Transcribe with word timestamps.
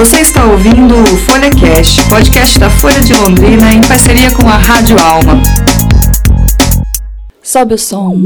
Você 0.00 0.20
está 0.20 0.46
ouvindo 0.46 0.94
o 0.94 1.06
Folha 1.18 1.50
Cast, 1.50 2.02
podcast 2.08 2.58
da 2.58 2.70
Folha 2.70 3.02
de 3.02 3.12
Londrina 3.12 3.70
em 3.74 3.82
parceria 3.82 4.30
com 4.30 4.48
a 4.48 4.56
Rádio 4.56 4.96
Alma. 4.98 5.42
Sobe 7.42 7.74
o 7.74 7.78
som. 7.78 8.16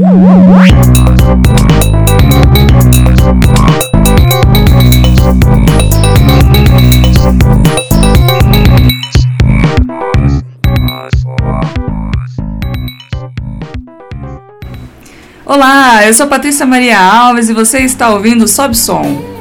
Olá, 15.45 16.05
eu 16.07 16.13
sou 16.13 16.27
Patrícia 16.27 16.65
Maria 16.65 16.97
Alves 16.97 17.49
e 17.49 17.53
você 17.53 17.79
está 17.79 18.11
ouvindo 18.11 18.47
Sobe 18.47 18.77
Som. 18.77 19.34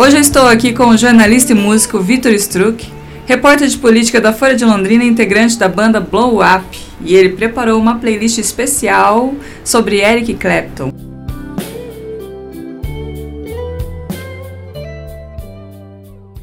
Hoje 0.00 0.14
eu 0.14 0.20
estou 0.20 0.46
aqui 0.46 0.72
com 0.72 0.90
o 0.90 0.96
jornalista 0.96 1.50
e 1.50 1.56
músico 1.56 1.98
Vitor 1.98 2.30
Struck, 2.30 2.88
repórter 3.26 3.66
de 3.66 3.76
política 3.76 4.20
da 4.20 4.32
Folha 4.32 4.54
de 4.54 4.64
Londrina 4.64 5.02
e 5.02 5.08
integrante 5.08 5.58
da 5.58 5.66
banda 5.66 5.98
Blow 5.98 6.36
Up, 6.36 6.78
e 7.04 7.16
ele 7.16 7.30
preparou 7.30 7.80
uma 7.80 7.96
playlist 7.96 8.38
especial 8.38 9.34
sobre 9.64 10.00
Eric 10.00 10.34
Clapton. 10.34 10.92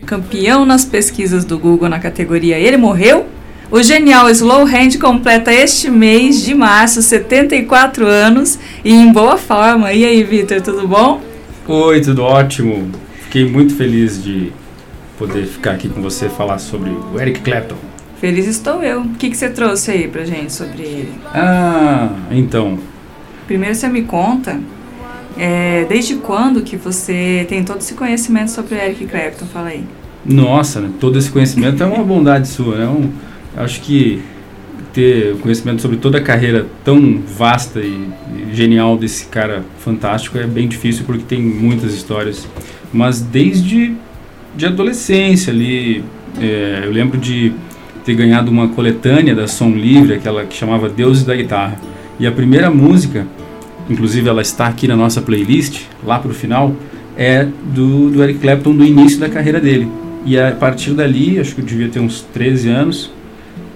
Campeão 0.05 0.65
nas 0.65 0.83
pesquisas 0.83 1.45
do 1.45 1.57
Google 1.57 1.87
na 1.87 1.99
categoria 1.99 2.59
Ele 2.59 2.75
Morreu? 2.75 3.25
O 3.71 3.81
genial 3.81 4.29
Slow 4.31 4.65
Hand 4.65 4.99
completa 4.99 5.53
este 5.53 5.89
mês 5.89 6.43
de 6.43 6.53
março 6.53 7.01
74 7.01 8.05
anos 8.05 8.59
e 8.83 8.93
em 8.93 9.13
boa 9.13 9.37
forma. 9.37 9.93
E 9.93 10.03
aí, 10.03 10.25
Vitor, 10.25 10.59
tudo 10.59 10.85
bom? 10.85 11.21
Oi, 11.65 12.01
tudo 12.01 12.21
ótimo 12.21 13.05
fiquei 13.35 13.51
muito 13.51 13.75
feliz 13.75 14.23
de 14.23 14.53
poder 15.17 15.45
ficar 15.45 15.71
aqui 15.71 15.89
com 15.89 16.01
você 16.01 16.29
falar 16.29 16.57
sobre 16.57 16.89
o 16.89 17.19
Eric 17.19 17.41
Clapton. 17.41 17.75
Feliz 18.17 18.47
estou 18.47 18.81
eu. 18.81 19.01
O 19.01 19.09
que, 19.15 19.29
que 19.29 19.35
você 19.35 19.49
trouxe 19.49 19.91
aí 19.91 20.07
pra 20.07 20.23
gente 20.23 20.53
sobre 20.53 20.83
ele? 20.83 21.13
Ah, 21.33 22.11
então. 22.31 22.79
Primeiro 23.45 23.75
você 23.75 23.89
me 23.89 24.03
conta, 24.03 24.57
é, 25.37 25.83
desde 25.83 26.15
quando 26.15 26.61
que 26.61 26.77
você 26.77 27.45
tem 27.49 27.61
todo 27.61 27.79
esse 27.79 27.93
conhecimento 27.93 28.51
sobre 28.51 28.75
Eric 28.75 29.05
Clapton? 29.05 29.45
Fala 29.47 29.67
aí. 29.67 29.83
Nossa, 30.25 30.79
né? 30.79 30.89
todo 30.97 31.19
esse 31.19 31.29
conhecimento 31.29 31.83
é 31.83 31.85
uma 31.85 32.05
bondade 32.05 32.47
sua, 32.47 32.77
né? 32.77 32.87
Um, 32.87 33.11
acho 33.57 33.81
que 33.81 34.23
ter 34.93 35.35
conhecimento 35.39 35.81
sobre 35.81 35.97
toda 35.97 36.19
a 36.19 36.21
carreira 36.21 36.67
tão 36.85 37.21
vasta 37.37 37.81
e, 37.81 38.09
e 38.33 38.53
genial 38.53 38.97
desse 38.97 39.25
cara 39.25 39.65
fantástico 39.79 40.37
é 40.37 40.47
bem 40.47 40.69
difícil 40.69 41.03
porque 41.05 41.23
tem 41.27 41.41
muitas 41.41 41.93
histórias 41.93 42.47
mas 42.95 43.19
desde 43.19 43.93
de 44.55 44.65
adolescência 44.65 45.51
ali, 45.51 46.01
é, 46.39 46.83
eu 46.85 46.91
lembro 46.91 47.17
de 47.17 47.51
ter 48.05 48.13
ganhado 48.15 48.49
uma 48.49 48.69
coletânea 48.69 49.35
da 49.35 49.47
Som 49.47 49.71
Livre, 49.71 50.13
aquela 50.13 50.45
que 50.45 50.55
chamava 50.55 50.87
Deuses 50.87 51.25
da 51.25 51.35
Guitarra. 51.35 51.77
E 52.17 52.25
a 52.25 52.31
primeira 52.31 52.71
música, 52.71 53.27
inclusive 53.89 54.29
ela 54.29 54.41
está 54.41 54.67
aqui 54.67 54.87
na 54.87 54.95
nossa 54.95 55.21
playlist, 55.21 55.81
lá 56.05 56.19
para 56.19 56.31
o 56.31 56.33
final, 56.33 56.73
é 57.17 57.45
do, 57.73 58.09
do 58.09 58.23
Eric 58.23 58.39
Clapton 58.39 58.73
do 58.73 58.85
início 58.85 59.19
da 59.19 59.27
carreira 59.27 59.59
dele. 59.59 59.89
E 60.25 60.39
a 60.39 60.53
partir 60.53 60.91
dali, 60.91 61.37
acho 61.37 61.53
que 61.53 61.59
eu 61.59 61.65
devia 61.65 61.89
ter 61.89 61.99
uns 61.99 62.21
13 62.21 62.69
anos, 62.69 63.11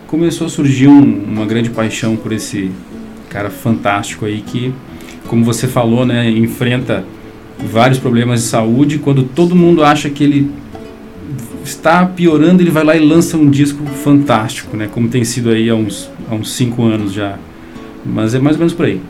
começou 0.07 0.47
a 0.47 0.49
surgir 0.49 0.87
um, 0.87 1.23
uma 1.25 1.45
grande 1.45 1.69
paixão 1.69 2.15
por 2.15 2.31
esse 2.31 2.71
cara 3.29 3.49
fantástico 3.49 4.25
aí 4.25 4.41
que, 4.41 4.73
como 5.27 5.43
você 5.43 5.67
falou, 5.67 6.05
né, 6.05 6.29
enfrenta 6.29 7.03
vários 7.65 7.99
problemas 7.99 8.41
de 8.41 8.47
saúde. 8.47 8.99
Quando 8.99 9.23
todo 9.23 9.55
mundo 9.55 9.83
acha 9.83 10.09
que 10.09 10.23
ele 10.23 10.51
está 11.63 12.05
piorando, 12.05 12.61
ele 12.61 12.71
vai 12.71 12.83
lá 12.83 12.95
e 12.95 12.99
lança 12.99 13.37
um 13.37 13.49
disco 13.49 13.85
fantástico, 14.03 14.75
né? 14.75 14.89
Como 14.91 15.07
tem 15.07 15.23
sido 15.23 15.49
aí 15.49 15.69
há 15.69 15.75
uns, 15.75 16.09
há 16.29 16.35
uns 16.35 16.53
cinco 16.53 16.83
anos 16.83 17.13
já. 17.13 17.37
Mas 18.05 18.33
é 18.33 18.39
mais 18.39 18.55
ou 18.55 18.59
menos 18.59 18.73
por 18.73 18.85
aí. 18.85 19.01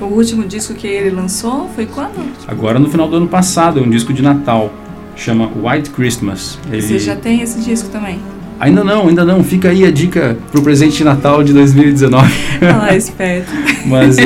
O 0.00 0.06
último 0.06 0.44
disco 0.44 0.74
que 0.74 0.86
ele 0.86 1.10
lançou 1.10 1.70
foi 1.74 1.86
quando? 1.86 2.24
Agora 2.46 2.78
no 2.78 2.90
final 2.90 3.08
do 3.08 3.16
ano 3.16 3.28
passado, 3.28 3.78
é 3.78 3.82
um 3.82 3.90
disco 3.90 4.12
de 4.12 4.22
Natal. 4.22 4.72
Chama 5.16 5.50
White 5.62 5.90
Christmas. 5.90 6.58
Ele... 6.70 6.82
Você 6.82 6.98
já 6.98 7.14
tem 7.14 7.40
esse 7.40 7.60
disco 7.60 7.88
também? 7.88 8.18
Ainda 8.58 8.84
não, 8.84 9.08
ainda 9.08 9.24
não. 9.24 9.42
Fica 9.42 9.70
aí 9.70 9.84
a 9.84 9.90
dica 9.90 10.36
pro 10.50 10.62
presente 10.62 10.96
de 10.96 11.04
Natal 11.04 11.42
de 11.42 11.52
2019. 11.52 12.32
Ah, 12.62 12.96
esperto. 12.96 13.50
Mas 13.86 14.16
uh, 14.16 14.20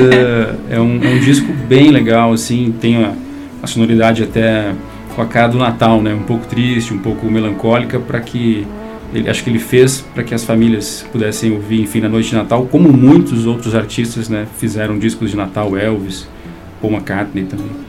é, 0.71 0.81
um, 0.81 1.03
é 1.03 1.09
um 1.15 1.19
disco 1.19 1.53
bem 1.69 1.91
legal, 1.91 2.33
assim. 2.33 2.75
Tem 2.81 3.05
a 3.63 3.67
sonoridade 3.67 4.23
até 4.23 4.73
com 5.15 5.23
a 5.23 5.27
cara 5.27 5.49
do 5.49 5.59
Natal, 5.59 6.01
né? 6.01 6.15
Um 6.15 6.23
pouco 6.23 6.47
triste, 6.47 6.95
um 6.95 6.99
pouco 6.99 7.27
melancólica, 7.27 7.99
para 7.99 8.21
que 8.21 8.67
ele 9.13 9.29
acho 9.29 9.43
que 9.43 9.51
ele 9.51 9.59
fez 9.59 10.01
para 10.15 10.23
que 10.23 10.35
as 10.35 10.45
famílias 10.45 11.05
pudessem 11.11 11.53
ouvir, 11.53 11.81
enfim, 11.81 12.01
na 12.01 12.09
noite 12.09 12.31
de 12.31 12.37
Natal, 12.37 12.67
como 12.71 12.93
muitos 12.93 13.47
outros 13.47 13.75
artistas, 13.75 14.29
né, 14.29 14.47
fizeram 14.59 14.99
discos 14.99 15.31
de 15.31 15.37
Natal, 15.37 15.77
Elvis, 15.77 16.29
Paul 16.81 16.93
McCartney 16.93 17.45
também. 17.45 17.89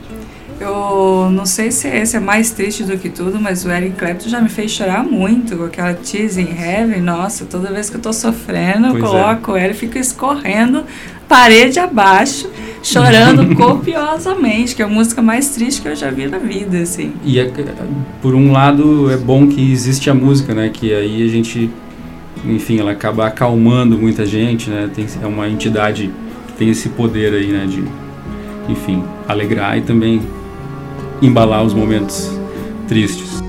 Eu 0.60 1.30
não 1.32 1.46
sei 1.46 1.72
se 1.72 1.88
esse 1.88 2.18
é 2.18 2.20
mais 2.20 2.52
triste 2.52 2.84
do 2.84 2.98
que 2.98 3.10
tudo, 3.10 3.40
mas 3.40 3.64
o 3.64 3.72
Eric 3.72 3.96
Clapton 3.96 4.28
já 4.28 4.42
me 4.42 4.50
fez 4.50 4.72
chorar 4.72 5.06
muito 5.06 5.56
com 5.56 5.64
aquela 5.64 5.94
Tease 5.94 6.42
in 6.42 6.50
Heaven. 6.50 7.00
Nossa, 7.00 7.46
toda 7.46 7.72
vez 7.72 7.90
que 7.90 7.96
eu 7.96 8.02
tô 8.02 8.12
sofrendo, 8.12 8.90
pois 8.90 9.04
eu 9.04 9.08
é. 9.08 9.12
coloco 9.12 9.56
é. 9.56 9.64
ele, 9.64 9.74
fica 9.74 9.98
escorrendo 9.98 10.84
parede 11.30 11.80
abaixo, 11.80 12.50
chorando 12.82 13.54
copiosamente, 13.56 14.76
que 14.76 14.82
é 14.82 14.86
a 14.86 14.88
música 14.88 15.22
mais 15.22 15.50
triste 15.50 15.82
que 15.82 15.88
eu 15.88 15.96
já 15.96 16.10
vi 16.10 16.28
na 16.28 16.40
vida, 16.40 16.80
assim. 16.80 17.14
E 17.24 17.40
é, 17.40 17.50
por 18.22 18.34
um 18.34 18.52
lado 18.52 19.10
é 19.12 19.16
bom 19.16 19.48
que 19.48 19.72
existe 19.72 20.10
a 20.10 20.14
música, 20.14 20.54
né, 20.56 20.70
que 20.74 20.92
aí 20.92 21.24
a 21.24 21.28
gente, 21.30 21.70
enfim, 22.44 22.80
ela 22.80 22.92
acaba 22.92 23.28
acalmando 23.28 23.98
muita 23.98 24.26
gente, 24.26 24.70
né, 24.70 24.90
tem, 24.94 25.06
é 25.22 25.28
uma 25.28 25.48
entidade 25.48 26.10
que 26.48 26.54
tem 26.54 26.70
esse 26.70 26.90
poder 26.90 27.34
aí, 27.34 27.48
né, 27.48 27.68
de, 27.68 27.84
enfim, 28.68 29.04
alegrar 29.28 29.78
e 29.78 29.82
também 29.82 30.22
embalar 31.22 31.64
os 31.64 31.74
momentos 31.74 32.32
tristes. 32.88 33.49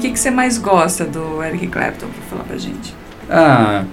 O 0.00 0.02
que, 0.02 0.10
que 0.12 0.18
você 0.18 0.30
mais 0.30 0.56
gosta 0.56 1.04
do 1.04 1.42
Eric 1.42 1.66
Clapton, 1.66 2.06
para 2.06 2.22
falar 2.22 2.44
pra 2.44 2.56
gente? 2.56 2.94
Ah, 3.28 3.84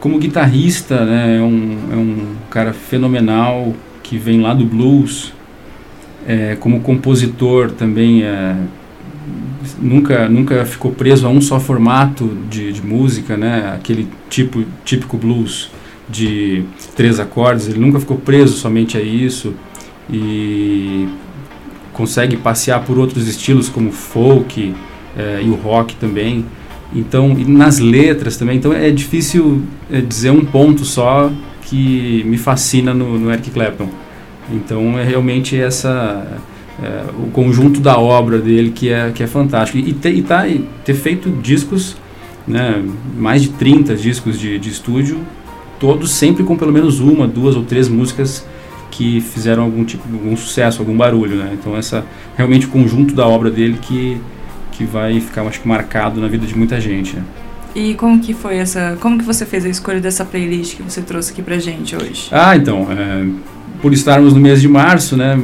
como 0.00 0.18
guitarrista, 0.18 1.04
né, 1.04 1.36
é 1.36 1.42
um, 1.42 1.78
é 1.92 1.96
um 1.96 2.34
cara 2.50 2.72
fenomenal 2.72 3.74
que 4.02 4.16
vem 4.16 4.40
lá 4.40 4.54
do 4.54 4.64
blues. 4.64 5.34
É, 6.26 6.56
como 6.58 6.80
compositor 6.80 7.72
também 7.72 8.22
é, 8.22 8.56
nunca 9.78 10.26
nunca 10.26 10.64
ficou 10.64 10.90
preso 10.90 11.26
a 11.26 11.30
um 11.30 11.42
só 11.42 11.60
formato 11.60 12.34
de, 12.48 12.72
de 12.72 12.82
música, 12.82 13.36
né? 13.36 13.74
Aquele 13.76 14.08
tipo 14.30 14.64
típico 14.82 15.18
blues 15.18 15.70
de 16.08 16.64
três 16.96 17.20
acordes. 17.20 17.68
Ele 17.68 17.78
nunca 17.78 18.00
ficou 18.00 18.16
preso 18.16 18.54
somente 18.54 18.96
a 18.96 19.02
isso 19.02 19.52
e 20.10 21.06
consegue 21.94 22.36
passear 22.36 22.84
por 22.84 22.98
outros 22.98 23.26
estilos 23.26 23.70
como 23.70 23.90
folk 23.90 24.74
é, 25.16 25.40
e 25.42 25.48
o 25.48 25.54
rock 25.54 25.94
também. 25.94 26.44
Então, 26.94 27.34
e 27.38 27.44
nas 27.44 27.78
letras 27.78 28.36
também. 28.36 28.58
Então 28.58 28.72
é 28.72 28.90
difícil 28.90 29.62
é, 29.90 30.00
dizer 30.00 30.30
um 30.30 30.44
ponto 30.44 30.84
só 30.84 31.30
que 31.62 32.22
me 32.26 32.36
fascina 32.36 32.92
no, 32.92 33.18
no 33.18 33.32
Eric 33.32 33.50
Clapton. 33.50 33.88
Então 34.52 34.98
é 34.98 35.04
realmente 35.04 35.58
essa 35.58 36.40
é, 36.82 37.04
o 37.18 37.30
conjunto 37.30 37.80
da 37.80 37.98
obra 37.98 38.38
dele 38.38 38.70
que 38.70 38.90
é 38.90 39.10
que 39.12 39.22
é 39.22 39.26
fantástico 39.26 39.78
e, 39.78 39.92
te, 39.92 40.08
e 40.08 40.22
tá 40.22 40.46
e 40.46 40.68
ter 40.84 40.94
feito 40.94 41.30
discos, 41.30 41.96
né, 42.46 42.82
mais 43.16 43.42
de 43.42 43.48
30 43.50 43.94
discos 43.94 44.38
de, 44.38 44.58
de 44.58 44.68
estúdio, 44.68 45.20
todos 45.80 46.10
sempre 46.10 46.44
com 46.44 46.56
pelo 46.56 46.72
menos 46.72 47.00
uma, 47.00 47.26
duas 47.26 47.56
ou 47.56 47.62
três 47.62 47.88
músicas 47.88 48.44
que 48.96 49.20
fizeram 49.20 49.64
algum 49.64 49.84
tipo 49.84 50.04
algum 50.12 50.36
sucesso, 50.36 50.80
algum 50.80 50.96
barulho, 50.96 51.36
né? 51.36 51.50
Então 51.52 51.76
essa 51.76 52.04
realmente 52.36 52.66
o 52.66 52.68
conjunto 52.68 53.14
da 53.14 53.26
obra 53.26 53.50
dele 53.50 53.78
que 53.80 54.20
que 54.72 54.84
vai 54.84 55.20
ficar 55.20 55.42
acho 55.42 55.60
que 55.60 55.68
marcado 55.68 56.20
na 56.20 56.28
vida 56.28 56.46
de 56.46 56.56
muita 56.56 56.80
gente. 56.80 57.16
Né? 57.16 57.22
E 57.74 57.94
como 57.94 58.20
que 58.20 58.32
foi 58.32 58.56
essa, 58.56 58.96
como 59.00 59.18
que 59.18 59.24
você 59.24 59.44
fez 59.44 59.64
a 59.64 59.68
escolha 59.68 60.00
dessa 60.00 60.24
playlist 60.24 60.76
que 60.76 60.82
você 60.82 61.00
trouxe 61.00 61.32
aqui 61.32 61.42
pra 61.42 61.58
gente 61.58 61.96
hoje? 61.96 62.28
Ah, 62.30 62.56
então, 62.56 62.86
é, 62.90 63.26
por 63.82 63.92
estarmos 63.92 64.32
no 64.32 64.40
mês 64.40 64.60
de 64.60 64.68
março, 64.68 65.16
né, 65.16 65.38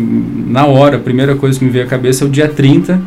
na 0.46 0.64
hora, 0.64 0.96
a 0.96 1.00
primeira 1.00 1.35
coisa 1.35 1.58
que 1.58 1.64
me 1.64 1.70
veio 1.70 1.85
à 1.85 1.88
cabeça 1.88 2.25
é 2.25 2.26
o 2.26 2.31
dia 2.31 2.49
30, 2.49 3.00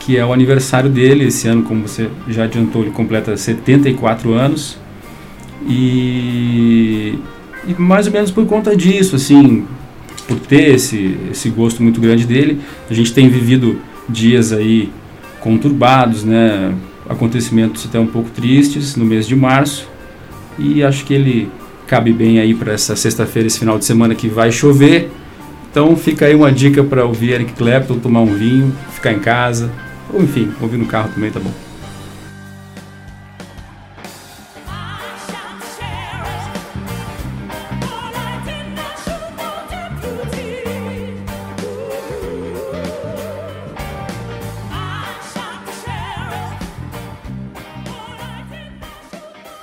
que 0.00 0.16
é 0.16 0.24
o 0.24 0.32
aniversário 0.32 0.90
dele, 0.90 1.26
esse 1.26 1.46
ano, 1.46 1.62
como 1.62 1.86
você 1.86 2.08
já 2.28 2.44
adiantou, 2.44 2.82
ele 2.82 2.90
completa 2.90 3.36
74 3.36 4.32
anos. 4.32 4.78
E 5.68 7.18
e 7.66 7.74
mais 7.80 8.06
ou 8.06 8.12
menos 8.12 8.30
por 8.30 8.46
conta 8.46 8.76
disso, 8.76 9.16
assim, 9.16 9.66
por 10.26 10.38
ter 10.38 10.74
esse, 10.74 11.16
esse 11.30 11.48
gosto 11.50 11.82
muito 11.82 12.00
grande 12.00 12.24
dele. 12.24 12.60
A 12.88 12.94
gente 12.94 13.12
tem 13.12 13.28
vivido 13.28 13.78
dias 14.08 14.52
aí 14.52 14.90
conturbados, 15.40 16.24
né? 16.24 16.74
Acontecimentos 17.08 17.86
até 17.86 17.98
um 17.98 18.06
pouco 18.06 18.30
tristes 18.30 18.96
no 18.96 19.04
mês 19.04 19.26
de 19.26 19.34
março. 19.34 19.88
E 20.58 20.82
acho 20.82 21.04
que 21.04 21.14
ele 21.14 21.50
cabe 21.86 22.12
bem 22.12 22.38
aí 22.38 22.54
para 22.54 22.72
essa 22.72 22.94
sexta-feira, 22.94 23.48
esse 23.48 23.58
final 23.58 23.78
de 23.78 23.84
semana 23.84 24.14
que 24.14 24.28
vai 24.28 24.52
chover. 24.52 25.10
Então 25.70 25.96
fica 25.96 26.26
aí 26.26 26.34
uma 26.34 26.52
dica 26.52 26.82
para 26.82 27.04
ouvir 27.04 27.30
Eric 27.30 27.52
Clapton, 27.54 27.98
tomar 27.98 28.20
um 28.20 28.34
vinho, 28.34 28.72
ficar 28.92 29.12
em 29.12 29.18
casa, 29.18 29.70
ou 30.12 30.22
enfim, 30.22 30.50
ouvir 30.60 30.76
no 30.76 30.86
carro 30.86 31.10
também 31.14 31.30
tá 31.30 31.40
bom. 31.40 31.69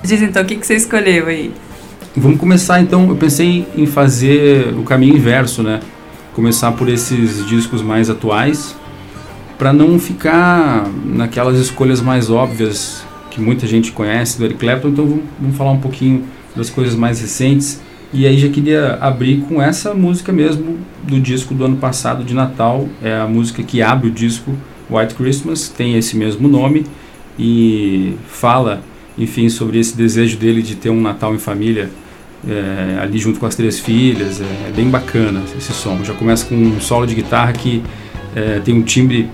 Diz 0.08 0.22
então, 0.22 0.42
o 0.42 0.46
que, 0.46 0.56
que 0.56 0.66
você 0.66 0.76
escolheu 0.76 1.28
aí? 1.28 1.52
Vamos 2.16 2.40
começar 2.40 2.80
então, 2.80 3.10
eu 3.10 3.18
pensei 3.18 3.68
em 3.76 3.86
fazer 3.86 4.74
o 4.74 4.84
caminho 4.84 5.18
inverso, 5.18 5.62
né? 5.62 5.82
Começar 6.34 6.72
por 6.72 6.88
esses 6.88 7.46
discos 7.46 7.82
mais 7.82 8.10
atuais, 8.10 8.74
para 9.58 9.74
não 9.74 10.00
ficar 10.00 10.90
naquelas 11.04 11.60
escolhas 11.60 12.00
mais 12.00 12.30
óbvias 12.30 13.06
que 13.30 13.42
muita 13.42 13.68
gente 13.68 13.92
conhece 13.92 14.38
do 14.38 14.46
Eric 14.46 14.58
Clapton, 14.62 14.88
então 14.88 15.06
vamos, 15.06 15.24
vamos 15.42 15.58
falar 15.58 15.72
um 15.72 15.82
pouquinho 15.82 16.24
das 16.56 16.70
coisas 16.70 16.96
mais 16.96 17.20
recentes. 17.20 17.82
E 18.14 18.26
aí 18.26 18.38
já 18.38 18.48
queria 18.48 18.98
abrir 19.02 19.42
com 19.42 19.62
essa 19.62 19.94
música 19.94 20.32
mesmo 20.32 20.78
do 21.04 21.20
disco 21.20 21.54
do 21.54 21.66
ano 21.66 21.76
passado 21.76 22.24
de 22.24 22.34
Natal, 22.34 22.88
é 23.04 23.14
a 23.14 23.28
música 23.28 23.62
que 23.62 23.82
abre 23.82 24.08
o 24.08 24.12
disco 24.12 24.56
White 24.90 25.16
Christmas, 25.16 25.68
tem 25.68 25.98
esse 25.98 26.16
mesmo 26.16 26.48
nome 26.48 26.86
e 27.38 28.14
fala 28.30 28.82
enfim, 29.18 29.50
sobre 29.50 29.80
esse 29.80 29.96
desejo 29.96 30.38
dele 30.38 30.62
de 30.62 30.76
ter 30.76 30.90
um 30.90 31.02
Natal 31.02 31.34
em 31.34 31.40
família 31.40 31.90
é, 32.48 33.00
ali 33.02 33.18
junto 33.18 33.40
com 33.40 33.46
as 33.46 33.56
três 33.56 33.80
filhas. 33.80 34.42
É, 34.42 34.44
é, 34.44 34.72
bem 34.76 34.90
bacana 34.90 35.42
esse 35.58 35.74
som. 35.74 36.04
Já 36.04 36.14
começa 36.14 36.46
com 36.46 36.56
um 36.56 36.80
solo 36.80 37.08
de 37.08 37.16
guitarra 37.16 37.54
que 37.54 37.82
é, 38.36 38.60
tem 38.60 38.76
um 38.76 38.84
timbre 38.84 39.30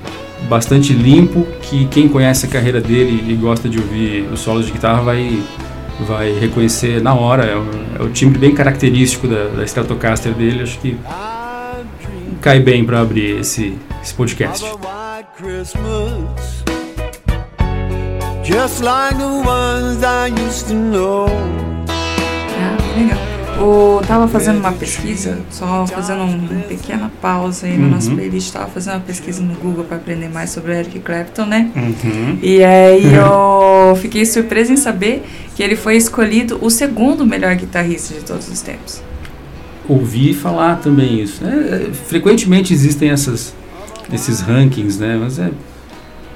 bastante 0.48 0.94
limpo, 0.94 1.48
que 1.62 1.86
quem 1.86 2.08
conhece 2.08 2.46
a 2.46 2.50
carreira 2.50 2.82
dele 2.82 3.32
e 3.32 3.36
gosta 3.36 3.70
de 3.70 3.80
ouvir 3.80 4.28
os 4.32 4.40
solos 4.40 4.66
de 4.66 4.72
guitarra 4.72 5.02
vai 5.02 5.40
vai 6.08 6.34
reconhecer 6.34 7.02
na 7.02 7.14
hora. 7.14 7.44
É 7.46 7.56
o, 7.56 7.66
é 8.00 8.04
o 8.04 8.10
timbre 8.10 8.40
bem 8.40 8.54
característico 8.54 9.28
da, 9.28 9.48
da 9.50 9.64
Stratocaster 9.64 10.34
dele. 10.34 10.64
Acho 10.64 10.80
que 10.80 10.98
cai 12.42 12.60
bem 12.60 12.84
para 12.84 13.00
abrir 13.00 13.40
esse, 13.40 13.78
esse 14.02 14.14
podcast. 14.14 14.66
Just 18.44 18.82
like 18.82 19.18
the 19.18 19.26
ones 19.26 20.04
I 20.04 20.28
used 20.28 20.68
to 20.68 20.74
know. 20.74 21.28
Ah, 21.88 22.78
legal. 22.98 23.18
O, 23.66 24.02
tava 24.06 24.28
fazendo 24.28 24.60
uma 24.60 24.74
pesquisa, 24.74 25.40
só 25.50 25.88
fazendo 25.88 26.24
uma 26.24 26.62
pequena 26.64 27.10
pausa 27.22 27.68
aí 27.68 27.78
no 27.78 27.86
uhum. 27.86 27.92
nosso 27.92 28.12
playlist, 28.12 28.52
tava 28.52 28.68
fazendo 28.68 28.96
uma 28.96 29.00
pesquisa 29.00 29.42
no 29.42 29.54
Google 29.56 29.86
para 29.86 29.96
aprender 29.96 30.28
mais 30.28 30.50
sobre 30.50 30.72
o 30.72 30.76
Eric 30.76 31.00
Clapton, 31.00 31.46
né? 31.46 31.72
Uhum. 31.74 32.40
E 32.42 32.62
aí 32.62 33.14
eu 33.16 33.96
fiquei 33.96 34.26
surpresa 34.26 34.74
em 34.74 34.78
saber 34.78 35.24
que 35.56 35.64
ele 35.64 35.78
foi 35.78 35.96
escolhido 35.96 36.60
o 36.62 36.70
segundo 36.70 37.26
melhor 37.26 37.56
guitarrista 37.56 38.14
de 38.14 38.26
todos 38.26 38.50
os 38.50 38.62
tempos. 38.62 39.02
Ouvi 39.88 40.34
falar 40.34 40.82
também 40.82 41.22
isso. 41.22 41.42
É, 41.46 41.94
frequentemente 41.94 42.74
existem 42.74 43.10
essas, 43.10 43.56
esses 44.12 44.42
rankings, 44.42 45.00
né? 45.00 45.18
Mas 45.18 45.40
é 45.40 45.50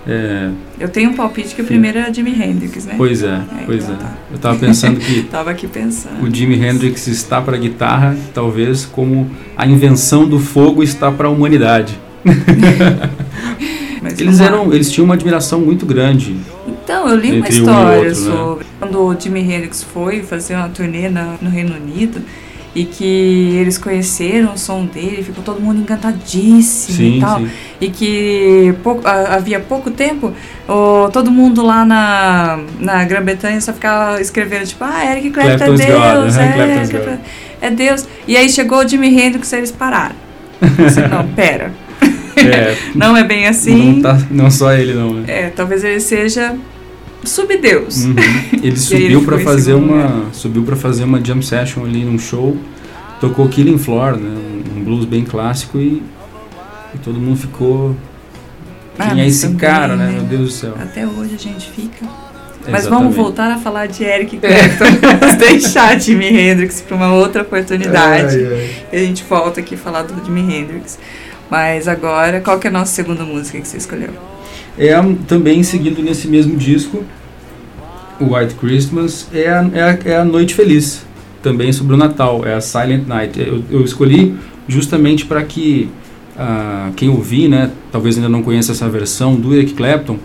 é, 0.09 0.49
eu 0.79 0.87
tenho 0.87 1.09
um 1.09 1.13
palpite 1.13 1.53
que 1.53 1.61
o 1.61 1.65
primeiro 1.65 1.97
era 1.97 2.13
Jimi 2.13 2.31
Hendrix, 2.31 2.85
né? 2.85 2.93
Pois 2.97 3.23
é, 3.23 3.27
é 3.27 3.63
pois 3.65 3.83
então 3.83 3.95
é. 3.95 3.99
Tá. 3.99 4.13
Eu 4.29 4.35
estava 4.37 4.57
pensando 4.57 4.99
que. 5.01 5.23
tava 5.29 5.51
aqui 5.51 5.67
pensando. 5.67 6.23
O 6.23 6.33
Jimi 6.33 6.55
Hendrix 6.55 7.07
está 7.07 7.41
para 7.41 7.57
a 7.57 7.59
guitarra, 7.59 8.15
talvez 8.33 8.85
como 8.85 9.29
a 9.57 9.67
invenção 9.67 10.25
do 10.25 10.39
fogo 10.39 10.81
está 10.81 11.11
para 11.11 11.27
a 11.27 11.29
humanidade. 11.29 11.99
eles 14.17 14.39
eram, 14.39 14.71
eles 14.73 14.89
tinham 14.89 15.03
uma 15.03 15.15
admiração 15.15 15.59
muito 15.59 15.85
grande. 15.85 16.37
Então, 16.65 17.09
eu 17.09 17.17
li 17.17 17.33
uma 17.39 17.49
história 17.49 18.01
um 18.01 18.07
outro, 18.07 18.21
né? 18.21 18.31
sobre 18.31 18.63
né? 18.63 18.69
quando 18.79 19.01
o 19.01 19.19
Jimi 19.19 19.41
Hendrix 19.41 19.83
foi 19.83 20.23
fazer 20.23 20.55
uma 20.55 20.69
turnê 20.69 21.09
na, 21.09 21.35
no 21.41 21.49
Reino 21.49 21.75
Unido 21.75 22.21
e 22.77 22.85
que 22.85 23.57
eles 23.59 23.75
conheceram 23.75 24.53
o 24.53 24.57
som 24.57 24.85
dele, 24.85 25.23
ficou 25.23 25.43
todo 25.43 25.59
mundo 25.59 25.81
encantadíssimo 25.81 26.95
sim, 26.95 27.17
e 27.17 27.19
tal. 27.19 27.39
Sim. 27.39 27.49
E 27.81 27.89
que 27.89 28.75
pouco, 28.83 29.01
havia 29.07 29.59
pouco 29.59 29.89
tempo, 29.89 30.31
o, 30.69 31.09
todo 31.09 31.31
mundo 31.31 31.65
lá 31.65 31.83
na, 31.83 32.59
na 32.79 33.03
Grã-Bretanha 33.03 33.59
só 33.61 33.73
ficava 33.73 34.21
escrevendo, 34.21 34.67
tipo, 34.67 34.83
ah, 34.83 35.03
Eric 35.11 35.31
Clapton 35.31 35.63
é 35.63 35.69
Deus, 35.69 35.79
God, 35.79 36.37
é, 36.37 37.65
é 37.65 37.71
Deus. 37.71 38.07
E 38.27 38.37
aí 38.37 38.47
chegou 38.47 38.77
o 38.77 38.87
Jimi 38.87 39.07
Hendrix 39.07 39.51
e 39.53 39.55
eles 39.55 39.71
pararam. 39.71 40.15
Disse, 40.77 41.01
não, 41.07 41.27
pera. 41.33 41.71
É, 42.35 42.77
não 42.93 43.17
é 43.17 43.23
bem 43.23 43.47
assim. 43.47 43.93
Não, 43.93 44.01
tá, 44.03 44.21
não 44.29 44.51
só 44.51 44.71
ele, 44.71 44.93
não. 44.93 45.15
Né? 45.15 45.23
É, 45.25 45.49
talvez 45.49 45.83
ele 45.83 45.99
seja 45.99 46.55
subdeus. 47.29 48.05
Uhum. 48.05 48.15
Ele 48.63 48.77
subiu 48.77 49.23
para 49.23 49.39
fazer 49.39 49.73
uma 49.73 50.27
subiu 50.33 50.63
para 50.63 50.75
fazer 50.75 51.03
uma 51.03 51.23
jam 51.23 51.41
session 51.41 51.85
ali 51.85 52.03
num 52.03 52.17
show, 52.19 52.57
tocou 53.19 53.47
Killing 53.47 53.77
Floor, 53.77 54.17
né, 54.17 54.35
um 54.75 54.83
blues 54.83 55.05
bem 55.05 55.23
clássico 55.23 55.77
e, 55.77 56.03
e 56.95 56.97
todo 57.03 57.19
mundo 57.19 57.37
ficou 57.37 57.95
ah, 58.97 59.09
quem 59.09 59.21
é 59.21 59.27
esse 59.27 59.41
também, 59.43 59.57
cara, 59.57 59.95
né? 59.95 60.11
Meu 60.11 60.23
Deus 60.23 60.41
do 60.41 60.49
céu. 60.49 60.73
Até 60.79 61.05
hoje 61.05 61.35
a 61.35 61.37
gente 61.37 61.69
fica. 61.69 62.05
Mas 62.69 62.81
Exatamente. 62.81 62.89
vamos 62.89 63.15
voltar 63.15 63.51
a 63.51 63.57
falar 63.57 63.87
de 63.87 64.03
Eric 64.03 64.37
Clapton. 64.37 65.19
vamos 65.19 65.35
deixar 65.39 65.99
Jimi 65.99 66.27
Hendrix 66.27 66.81
para 66.81 66.95
uma 66.95 67.13
outra 67.13 67.43
oportunidade. 67.43 68.37
Ai, 68.37 68.45
ai. 68.45 68.69
E 68.91 68.97
a 68.97 68.99
gente 68.99 69.23
volta 69.23 69.61
aqui 69.61 69.75
a 69.75 69.77
falar 69.77 70.01
do 70.03 70.25
Jimi 70.25 70.41
Hendrix. 70.41 70.99
Mas 71.49 71.87
agora, 71.87 72.41
qual 72.41 72.59
que 72.59 72.67
é 72.67 72.69
a 72.69 72.73
nossa 72.73 72.91
segunda 72.91 73.23
música 73.23 73.59
que 73.61 73.67
você 73.67 73.77
escolheu? 73.77 74.09
É 74.77 74.93
também 75.27 75.63
seguindo 75.63 76.01
nesse 76.03 76.27
mesmo 76.27 76.55
disco, 76.55 77.03
o 78.19 78.35
White 78.35 78.55
Christmas, 78.55 79.27
é 79.33 79.49
a, 79.49 79.69
é 79.73 79.81
a, 79.81 79.99
é 80.05 80.17
a 80.17 80.25
Noite 80.25 80.53
Feliz, 80.53 81.05
também 81.41 81.71
sobre 81.71 81.95
o 81.95 81.97
Natal, 81.97 82.45
é 82.45 82.53
a 82.53 82.61
Silent 82.61 83.07
Night. 83.07 83.39
Eu, 83.39 83.63
eu 83.71 83.83
escolhi 83.83 84.35
justamente 84.67 85.25
para 85.25 85.43
que 85.43 85.89
uh, 86.35 86.91
quem 86.93 87.09
ouvir, 87.09 87.47
né, 87.47 87.71
talvez 87.91 88.17
ainda 88.17 88.29
não 88.29 88.43
conheça 88.43 88.71
essa 88.71 88.87
versão 88.89 89.35
do 89.35 89.53
Eric 89.53 89.73
Clapton, 89.73 90.17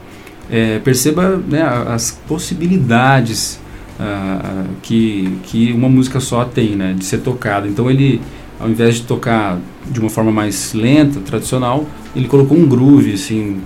é, 0.51 0.79
perceba 0.81 1.41
né, 1.49 1.63
as 1.63 2.11
possibilidades 2.29 3.59
uh, 3.99 4.69
que, 4.83 5.39
que 5.45 5.73
uma 5.73 5.89
música 5.89 6.21
só 6.21 6.45
tem 6.45 6.77
né, 6.77 6.95
de 6.97 7.05
ser 7.05 7.19
tocada. 7.19 7.67
Então 7.67 7.91
ele, 7.91 8.21
ao 8.61 8.69
invés 8.69 8.97
de 8.97 9.03
tocar 9.03 9.59
de 9.91 9.99
uma 9.99 10.11
forma 10.11 10.31
mais 10.31 10.75
lenta, 10.75 11.21
tradicional, 11.21 11.87
ele 12.15 12.29
colocou 12.29 12.57
um 12.57 12.67
groove, 12.67 13.15
assim, 13.15 13.59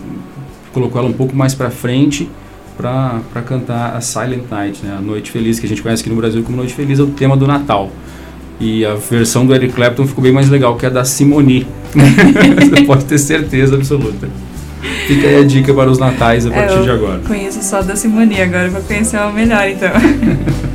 colocou 0.77 1.01
ela 1.01 1.09
um 1.09 1.15
pouco 1.15 1.35
mais 1.35 1.55
para 1.55 1.71
frente 1.71 2.29
para 2.77 3.43
cantar 3.47 3.97
a 3.97 4.01
Silent 4.03 4.43
Night, 4.51 4.85
né, 4.85 4.95
a 4.99 5.01
Noite 5.01 5.31
Feliz, 5.31 5.59
que 5.59 5.65
a 5.65 5.69
gente 5.69 5.81
conhece 5.81 6.03
aqui 6.03 6.11
no 6.11 6.17
Brasil 6.17 6.43
como 6.43 6.59
Noite 6.59 6.75
Feliz, 6.75 6.99
é 6.99 7.03
o 7.03 7.07
tema 7.07 7.35
do 7.35 7.47
Natal. 7.47 7.91
E 8.61 8.85
a 8.85 8.95
versão 8.95 9.47
do 9.47 9.55
Eric 9.55 9.73
Clapton 9.73 10.07
ficou 10.07 10.23
bem 10.23 10.33
mais 10.33 10.51
legal, 10.51 10.77
que 10.77 10.85
é 10.85 10.89
a 10.91 10.93
da 10.93 11.05
Simone. 11.05 11.67
Você 11.95 12.85
pode 12.85 13.07
ter 13.07 13.19
certeza 13.19 13.75
absoluta. 13.77 14.29
Fica 15.07 15.27
aí 15.27 15.37
a 15.37 15.45
dica 15.45 15.73
para 15.73 15.91
os 15.91 15.99
natais 15.99 16.47
a 16.47 16.51
é, 16.51 16.53
partir 16.53 16.83
de 16.83 16.91
agora. 16.91 17.21
Conheço 17.27 17.63
só 17.63 17.81
da 17.81 17.97
Simone, 17.97 18.41
agora 18.41 18.69
vou 18.69 18.83
conhecer 18.83 19.17
uma 19.17 19.33
melhor 19.33 19.67
então. 19.69 19.91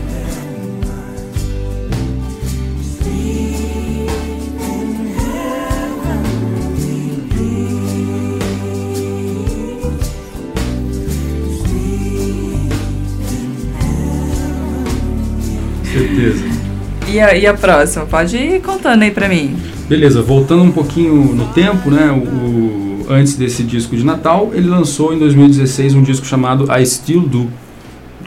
E 17.11 17.19
a, 17.19 17.35
e 17.35 17.45
a 17.45 17.53
próxima? 17.53 18.05
Pode 18.05 18.37
ir 18.37 18.61
contando 18.61 19.01
aí 19.03 19.11
pra 19.11 19.27
mim. 19.27 19.53
Beleza, 19.89 20.21
voltando 20.21 20.63
um 20.63 20.71
pouquinho 20.71 21.35
no 21.35 21.47
tempo, 21.47 21.91
né? 21.91 22.09
O, 22.09 22.15
o, 22.15 23.05
antes 23.09 23.35
desse 23.35 23.63
disco 23.63 23.97
de 23.97 24.05
Natal, 24.05 24.51
ele 24.53 24.69
lançou 24.69 25.13
em 25.13 25.19
2016 25.19 25.93
um 25.93 26.03
disco 26.03 26.25
chamado 26.25 26.67
I 26.71 26.85
Still 26.85 27.21
Do, 27.21 27.51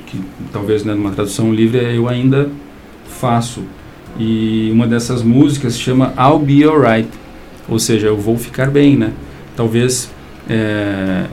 que 0.04 0.20
talvez 0.52 0.84
né, 0.84 0.92
numa 0.94 1.12
tradução 1.12 1.50
livre 1.52 1.78
é 1.78 1.96
Eu 1.96 2.06
Ainda 2.06 2.50
Faço. 3.08 3.62
E 4.18 4.70
uma 4.70 4.86
dessas 4.86 5.22
músicas 5.22 5.78
chama 5.78 6.12
I'll 6.18 6.38
Be 6.38 6.62
Alright, 6.64 7.08
ou 7.66 7.78
seja, 7.78 8.08
eu 8.08 8.18
vou 8.18 8.36
ficar 8.36 8.70
bem, 8.70 8.96
né? 8.96 9.12
Talvez 9.56 10.10
é, 10.46 11.24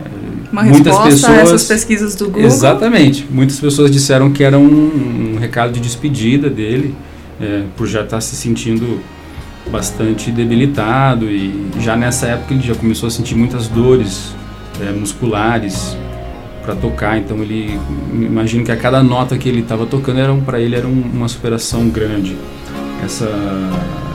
Uma 0.51 0.63
muitas 0.63 0.97
pessoas, 0.99 1.25
a 1.25 1.41
essas 1.41 1.65
pesquisas 1.65 2.15
do 2.15 2.25
Google. 2.27 2.43
Exatamente. 2.43 3.27
Muitas 3.29 3.59
pessoas 3.59 3.91
disseram 3.91 4.31
que 4.31 4.41
era 4.41 4.57
um, 4.57 5.33
um 5.33 5.37
recado 5.37 5.73
de 5.73 5.81
despedida 5.81 6.49
dele, 6.49 6.95
é, 7.41 7.63
por 7.75 7.87
já 7.87 8.03
estar 8.03 8.21
se 8.21 8.35
sentindo 8.35 9.01
bastante 9.69 10.31
debilitado 10.31 11.25
e 11.29 11.69
já 11.79 11.95
nessa 11.95 12.27
época 12.27 12.53
ele 12.53 12.63
já 12.63 12.75
começou 12.75 13.07
a 13.07 13.09
sentir 13.09 13.35
muitas 13.35 13.67
dores 13.67 14.33
é, 14.81 14.91
musculares 14.91 15.97
para 16.63 16.75
tocar, 16.75 17.17
então 17.17 17.37
ele 17.37 17.79
imagino 18.13 18.63
que 18.63 18.71
a 18.71 18.77
cada 18.77 19.01
nota 19.01 19.37
que 19.37 19.49
ele 19.49 19.61
estava 19.61 19.85
tocando 19.85 20.19
era 20.19 20.33
para 20.35 20.59
ele 20.59 20.75
era 20.75 20.87
um, 20.87 21.01
uma 21.13 21.27
superação 21.27 21.89
grande. 21.89 22.37
Essa 23.03 23.27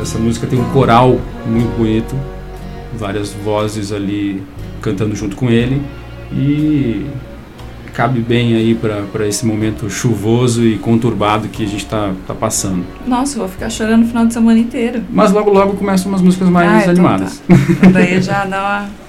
essa 0.01 0.19
música 0.19 0.47
tem 0.47 0.61
um 0.61 0.71
coral 0.71 1.21
muito 1.45 1.77
bonito, 1.77 2.15
várias 2.97 3.33
vozes 3.33 3.93
ali 3.93 4.43
cantando 4.81 5.17
junto 5.17 5.35
com 5.35 5.51
ele 5.51 5.83
e 6.33 7.07
cabe 7.97 8.21
bem 8.21 8.55
aí 8.55 8.75
para 8.75 9.27
esse 9.27 9.47
momento 9.47 9.89
chuvoso 9.89 10.63
e 10.63 10.77
conturbado 10.77 11.49
que 11.49 11.65
a 11.65 11.67
gente 11.67 11.83
está 11.83 12.13
tá 12.27 12.35
passando. 12.35 12.85
Nossa, 13.07 13.37
eu 13.37 13.39
vou 13.41 13.49
ficar 13.49 13.71
chorando 13.71 14.05
o 14.05 14.07
final 14.07 14.27
de 14.27 14.35
semana 14.35 14.59
inteiro. 14.59 15.03
Mas 15.11 15.33
logo 15.33 15.51
logo 15.51 15.73
começam 15.79 16.13
umas 16.13 16.21
músicas 16.21 16.51
mais 16.51 16.71
ah, 16.71 16.79
então 16.81 16.91
animadas. 16.91 17.39
Tá. 17.39 17.55
Então 17.71 17.91
daí 17.93 18.21
já 18.21 18.45
dá 18.45 18.61
uma... 18.61 19.07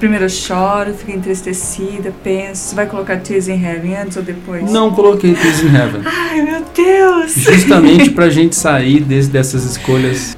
Primeiro 0.00 0.24
eu 0.24 0.28
choro, 0.28 0.92
fico 0.94 1.12
entristecida, 1.12 2.12
penso, 2.24 2.70
você 2.70 2.74
vai 2.74 2.86
colocar 2.86 3.18
Tears 3.18 3.46
in 3.46 3.64
Heaven 3.64 3.94
antes 3.94 4.16
ou 4.16 4.24
depois? 4.24 4.68
Não 4.68 4.90
coloquei 4.90 5.32
Tears 5.32 5.62
in 5.62 5.68
Heaven. 5.68 6.02
Ai, 6.04 6.42
meu 6.42 6.64
Deus! 6.74 7.34
Justamente 7.36 8.10
pra 8.10 8.28
gente 8.28 8.56
sair 8.56 8.98
desse, 9.00 9.30
dessas 9.30 9.64
escolhas 9.64 10.36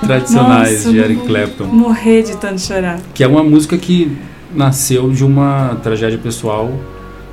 tradicionais 0.00 0.86
Nossa, 0.86 0.90
de 0.92 0.98
Eric 0.98 1.26
Clapton. 1.26 1.66
Morrer 1.66 2.22
de 2.22 2.38
tanto 2.38 2.62
chorar. 2.62 2.98
Que 3.12 3.22
é 3.22 3.28
uma 3.28 3.44
música 3.44 3.76
que 3.76 4.16
nasceu 4.54 5.10
de 5.10 5.22
uma 5.22 5.78
tragédia 5.82 6.18
pessoal 6.18 6.72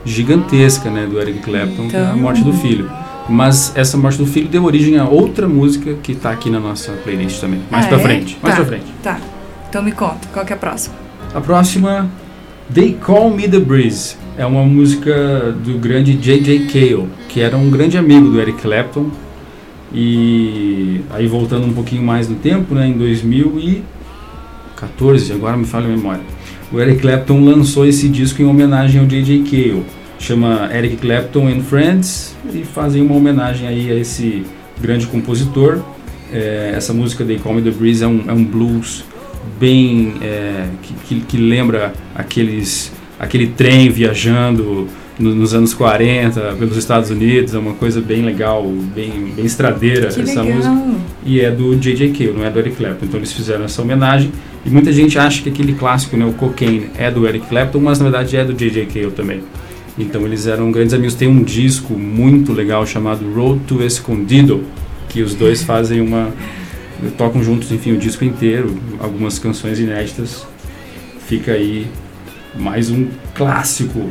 gigantesca, 0.06 0.90
né, 0.90 1.06
do 1.06 1.20
Eric 1.20 1.40
Clapton, 1.40 1.84
então... 1.86 2.12
a 2.12 2.16
morte 2.16 2.42
do 2.44 2.54
filho. 2.54 2.90
Mas 3.28 3.74
essa 3.76 3.98
morte 3.98 4.18
do 4.18 4.26
filho 4.26 4.48
deu 4.48 4.64
origem 4.64 4.98
a 4.98 5.08
outra 5.08 5.48
música 5.48 5.94
que 6.02 6.14
está 6.14 6.32
aqui 6.32 6.50
na 6.50 6.60
nossa 6.60 6.94
playlist 6.94 7.40
também. 7.40 7.62
Mais 7.70 7.86
ah, 7.86 7.90
pra 7.90 8.00
é? 8.00 8.02
frente. 8.02 8.40
Mais 8.42 8.56
tá, 8.56 8.62
pra 8.62 8.70
frente. 8.70 8.86
Tá. 9.04 9.20
Então 9.70 9.84
me 9.84 9.92
conta, 9.92 10.28
qual 10.34 10.44
que 10.44 10.52
é 10.52 10.56
a 10.56 10.60
próxima? 10.60 10.96
A 11.34 11.40
próxima, 11.40 12.10
They 12.74 12.94
Call 12.94 13.30
Me 13.30 13.48
The 13.48 13.60
Breeze. 13.60 14.16
É 14.36 14.44
uma 14.46 14.64
música 14.64 15.56
do 15.64 15.78
grande 15.78 16.16
J.J. 16.16 16.66
Cale, 16.68 17.08
que 17.28 17.42
era 17.42 17.56
um 17.56 17.70
grande 17.70 17.96
amigo 17.98 18.30
do 18.30 18.42
Eric 18.42 18.60
Clapton. 18.62 19.12
E 19.94 21.02
aí 21.12 21.28
voltando 21.28 21.68
um 21.68 21.74
pouquinho 21.74 22.02
mais 22.04 22.28
no 22.30 22.36
tempo, 22.36 22.74
né, 22.74 22.88
em 22.88 22.94
2014, 22.94 25.34
agora 25.34 25.58
me 25.58 25.66
falha 25.66 25.86
a 25.86 25.90
memória 25.90 26.22
o 26.72 26.80
Eric 26.80 27.02
Clapton 27.02 27.44
lançou 27.44 27.86
esse 27.86 28.08
disco 28.08 28.42
em 28.42 28.46
homenagem 28.46 29.02
ao 29.02 29.08
J.J. 29.08 29.44
Cale. 29.44 29.84
Chama 30.20 30.70
Eric 30.74 30.98
Clapton 30.98 31.48
and 31.48 31.62
Friends 31.62 32.36
e 32.54 32.64
fazem 32.64 33.02
uma 33.02 33.16
homenagem 33.16 33.68
aí 33.68 33.92
a 33.92 33.96
esse 33.96 34.44
grande 34.80 35.08
compositor. 35.08 35.80
É, 36.32 36.74
essa 36.76 36.94
música 36.94 37.26
They 37.26 37.40
Call 37.40 37.56
Me 37.56 37.62
The 37.62 37.72
Breeze 37.72 38.04
é 38.04 38.08
um, 38.08 38.24
é 38.28 38.34
um 38.34 38.44
blues 38.44 39.04
bem 39.60 40.16
é, 40.22 40.68
que, 40.82 40.94
que, 40.94 41.22
que, 41.22 41.38
lembra 41.38 41.94
aqueles 42.14 42.92
aquele 43.18 43.48
trem 43.48 43.90
viajando 43.90 44.88
no, 45.18 45.34
nos 45.34 45.54
anos 45.54 45.74
40 45.74 46.56
pelos 46.60 46.78
Estados 46.78 47.10
Unidos, 47.10 47.54
é 47.54 47.58
uma 47.58 47.74
coisa 47.74 48.00
bem 48.00 48.24
legal, 48.24 48.64
bem, 48.94 49.34
bem 49.36 49.46
estradeira 49.46 50.08
que 50.08 50.22
essa 50.22 50.42
legal. 50.42 50.74
música. 50.74 51.00
E 51.26 51.42
é 51.42 51.50
do 51.50 51.76
J.J. 51.76 52.12
Cale, 52.12 52.34
não 52.38 52.46
é 52.46 52.50
do 52.50 52.60
Eric 52.60 52.76
Clapton. 52.76 53.06
Então 53.06 53.20
eles 53.20 53.34
fizeram 53.34 53.66
essa 53.66 53.82
homenagem 53.82 54.32
e 54.66 54.70
muita 54.70 54.92
gente 54.92 55.18
acha 55.18 55.42
que 55.42 55.50
aquele 55.50 55.74
clássico, 55.74 56.18
né, 56.18 56.26
o 56.26 56.34
Cocaine, 56.34 56.90
é 56.98 57.10
do 57.10 57.28
Eric 57.28 57.48
Clapton, 57.48 57.80
mas 57.80 58.00
na 58.00 58.06
verdade 58.10 58.36
é 58.36 58.44
do 58.44 58.54
J.J. 58.54 58.86
Cale 58.88 59.12
também. 59.12 59.42
Então 59.98 60.26
eles 60.26 60.48
eram 60.48 60.72
grandes 60.72 60.94
amigos. 60.94 61.16
Tem 61.16 61.28
um 61.28 61.44
disco 61.44 61.94
muito 61.94 62.54
legal 62.54 62.86
chamado 62.86 63.26
Road 63.34 63.62
to 63.66 63.84
Escondido, 63.84 64.64
que 65.08 65.22
os 65.22 65.34
dois 65.34 65.64
fazem 65.64 66.02
uma. 66.02 66.32
tocam 67.18 67.44
juntos, 67.44 67.72
enfim, 67.72 67.94
o 67.94 67.98
disco 67.98 68.24
inteiro, 68.24 68.78
algumas 69.00 69.40
canções 69.40 69.80
inéditas. 69.80 70.46
Fica 71.28 71.52
aí 71.52 71.88
mais 72.56 72.90
um 72.90 73.08
clássico 73.34 74.10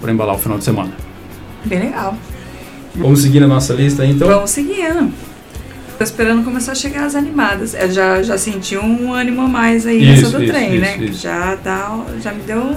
para 0.00 0.12
embalar 0.12 0.34
o 0.34 0.38
final 0.38 0.58
de 0.58 0.64
semana. 0.64 0.92
Bem 1.64 1.78
legal. 1.78 2.16
Vamos 2.94 3.22
seguir 3.22 3.40
na 3.40 3.48
nossa 3.48 3.72
lista 3.72 4.04
então? 4.04 4.28
Vamos 4.28 4.50
seguindo. 4.50 5.12
Tô 5.98 6.04
esperando 6.04 6.44
começar 6.44 6.72
a 6.72 6.74
chegar 6.74 7.04
as 7.04 7.14
animadas. 7.14 7.74
Eu 7.74 7.90
já, 7.90 8.22
já 8.22 8.36
senti 8.38 8.76
um 8.76 9.12
ânimo 9.12 9.42
a 9.42 9.48
mais 9.48 9.86
aí 9.86 10.02
isso, 10.02 10.22
nessa 10.24 10.38
do 10.38 10.44
isso, 10.44 10.52
trem, 10.52 10.72
isso, 10.72 10.80
né? 10.80 10.96
Isso. 10.98 11.22
Já, 11.22 11.54
dá, 11.54 12.04
já 12.20 12.32
me 12.32 12.42
deu 12.42 12.76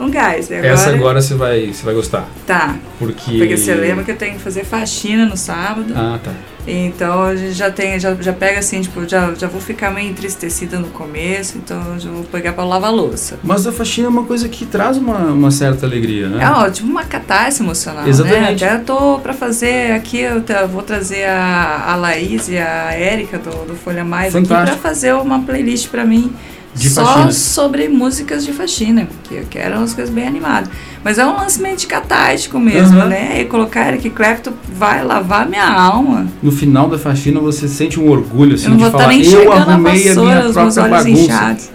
um, 0.00 0.10
gás. 0.10 0.50
Agora... 0.50 0.66
Essa 0.66 0.90
agora 0.90 1.20
você 1.20 1.34
vai, 1.34 1.72
você 1.72 1.84
vai 1.84 1.94
gostar. 1.94 2.28
Tá. 2.46 2.76
Porque... 2.98 3.38
Porque 3.38 3.56
você 3.56 3.74
lembra 3.74 4.04
que 4.04 4.10
eu 4.10 4.16
tenho 4.16 4.34
que 4.34 4.40
fazer 4.40 4.64
faxina 4.64 5.26
no 5.26 5.36
sábado. 5.36 5.92
Ah, 5.96 6.18
tá. 6.22 6.32
Então 6.66 7.22
a 7.24 7.34
gente 7.34 7.54
já 7.54 7.70
tem, 7.70 7.98
já, 7.98 8.14
já 8.14 8.32
pega 8.32 8.60
assim, 8.60 8.80
tipo, 8.80 9.06
já, 9.08 9.34
já 9.34 9.48
vou 9.48 9.60
ficar 9.60 9.90
meio 9.90 10.10
entristecida 10.10 10.78
no 10.78 10.88
começo, 10.88 11.58
então 11.58 11.98
já 11.98 12.08
vou 12.08 12.22
pegar 12.24 12.52
pra 12.52 12.64
lavar 12.64 12.92
louça. 12.92 13.38
Mas 13.42 13.66
a 13.66 13.72
faxina 13.72 14.06
é 14.06 14.10
uma 14.10 14.24
coisa 14.24 14.48
que 14.48 14.64
traz 14.64 14.96
uma, 14.96 15.18
uma 15.18 15.50
certa 15.50 15.86
alegria, 15.86 16.28
né? 16.28 16.44
É 16.44 16.50
ótimo, 16.50 16.90
uma 16.90 17.04
catarse 17.04 17.62
emocional. 17.62 18.04
Né? 18.04 18.10
Exatamente. 18.10 18.64
Né? 18.64 18.70
Até 18.70 18.80
eu 18.80 18.84
tô 18.84 19.18
pra 19.18 19.32
fazer 19.32 19.92
aqui, 19.92 20.20
eu 20.20 20.42
vou 20.68 20.82
trazer 20.82 21.24
a, 21.24 21.92
a 21.92 21.96
Laís 21.96 22.48
e 22.48 22.56
a 22.56 22.92
Érica 22.92 23.38
do, 23.38 23.50
do 23.66 23.74
Folha 23.74 24.04
Mais 24.04 24.32
Fantástico. 24.32 24.54
aqui 24.54 24.80
pra 24.80 24.90
fazer 24.90 25.14
uma 25.14 25.42
playlist 25.42 25.88
pra 25.88 26.04
mim 26.04 26.32
de 26.74 26.88
só 26.88 27.04
faxina. 27.04 27.32
sobre 27.32 27.88
músicas 27.88 28.44
de 28.44 28.52
faxina, 28.52 29.06
porque 29.06 29.34
eu 29.40 29.46
quero 29.48 29.76
umas 29.76 29.92
coisas 29.92 30.12
bem 30.12 30.26
animadas. 30.26 30.70
Mas 31.04 31.18
é 31.18 31.26
um 31.26 31.36
lance 31.36 31.60
meio 31.60 31.76
de 31.76 31.86
catártico 31.86 32.58
mesmo, 32.58 33.00
uhum. 33.00 33.08
né? 33.08 33.40
E 33.40 33.44
colocar 33.44 33.88
Eric 33.88 34.08
Clapton 34.10 34.52
vai 34.74 35.04
lavar 35.04 35.48
minha 35.48 35.68
alma. 35.68 36.26
No 36.42 36.52
final 36.52 36.88
da 36.88 36.98
faxina 36.98 37.40
você 37.40 37.68
sente 37.68 38.00
um 38.00 38.08
orgulho 38.08 38.54
assim 38.54 38.66
eu 38.66 38.70
não 38.70 38.76
de 38.76 38.82
vou 38.84 38.92
falar, 38.92 39.08
nem 39.08 39.24
eu 39.24 39.52
arrumei 39.52 40.08
a, 40.08 40.14
vassoura, 40.14 40.30
a 40.30 40.42
minha 40.42 40.52
própria 40.52 40.88
bagunça. 40.88 41.10
Inchados. 41.10 41.70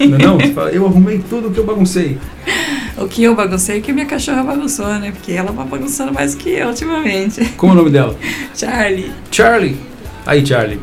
Não, 0.00 0.18
não, 0.18 0.38
você 0.38 0.52
fala, 0.52 0.70
eu 0.70 0.84
arrumei 0.84 1.22
tudo 1.30 1.50
que 1.50 1.58
eu 1.58 1.64
baguncei. 1.64 2.18
O 2.94 3.08
que 3.08 3.22
eu 3.22 3.34
baguncei 3.34 3.78
é 3.78 3.80
que 3.80 3.90
minha 3.90 4.04
cachorra 4.04 4.42
bagunçou, 4.44 4.86
né? 4.86 5.10
Porque 5.10 5.32
ela 5.32 5.50
tá 5.50 5.64
bagunçando 5.64 6.12
mais 6.12 6.34
que 6.34 6.50
eu 6.50 6.68
ultimamente. 6.68 7.42
Como 7.56 7.72
é 7.72 7.74
o 7.74 7.78
nome 7.78 7.90
dela? 7.90 8.14
Charlie. 8.54 9.10
Charlie. 9.30 9.76
Aí, 10.26 10.46
Charlie. 10.46 10.78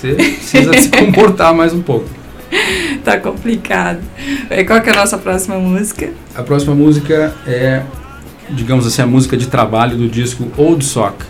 Você 0.00 0.14
precisa 0.14 0.72
se 0.80 0.88
comportar 0.88 1.52
mais 1.52 1.74
um 1.74 1.82
pouco. 1.82 2.08
tá 3.04 3.18
complicado. 3.18 4.00
E 4.50 4.64
qual 4.64 4.80
que 4.80 4.90
é 4.90 4.92
a 4.92 4.96
nossa 4.96 5.18
próxima 5.18 5.58
música? 5.58 6.10
A 6.34 6.42
próxima 6.42 6.74
música 6.74 7.34
é, 7.46 7.82
digamos 8.50 8.86
assim, 8.86 9.02
a 9.02 9.06
música 9.06 9.36
de 9.36 9.46
trabalho 9.46 9.96
do 9.96 10.08
disco 10.08 10.50
Old 10.56 10.84
Sock. 10.84 11.24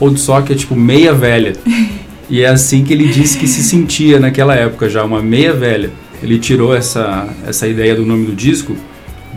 Old 0.00 0.18
Sock 0.18 0.52
é 0.52 0.56
tipo 0.56 0.74
meia 0.74 1.12
velha. 1.12 1.54
e 2.28 2.42
é 2.42 2.48
assim 2.48 2.84
que 2.84 2.92
ele 2.92 3.08
disse 3.08 3.38
que 3.38 3.46
se 3.46 3.62
sentia 3.62 4.18
naquela 4.18 4.54
época 4.54 4.88
já, 4.88 5.04
uma 5.04 5.22
meia 5.22 5.52
velha. 5.52 5.90
Ele 6.22 6.38
tirou 6.38 6.74
essa, 6.74 7.28
essa 7.46 7.66
ideia 7.66 7.94
do 7.94 8.06
nome 8.06 8.26
do 8.26 8.32
disco 8.32 8.76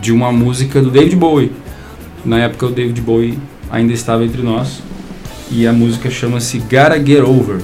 de 0.00 0.12
uma 0.12 0.30
música 0.30 0.80
do 0.80 0.90
David 0.90 1.16
Bowie. 1.16 1.52
Na 2.24 2.38
época 2.38 2.66
o 2.66 2.70
David 2.70 3.00
Bowie 3.00 3.38
ainda 3.70 3.92
estava 3.92 4.24
entre 4.24 4.42
nós. 4.42 4.82
E 5.50 5.66
a 5.66 5.72
música 5.72 6.10
chama-se 6.10 6.58
Gotta 6.58 7.04
Get 7.04 7.22
Over. 7.22 7.60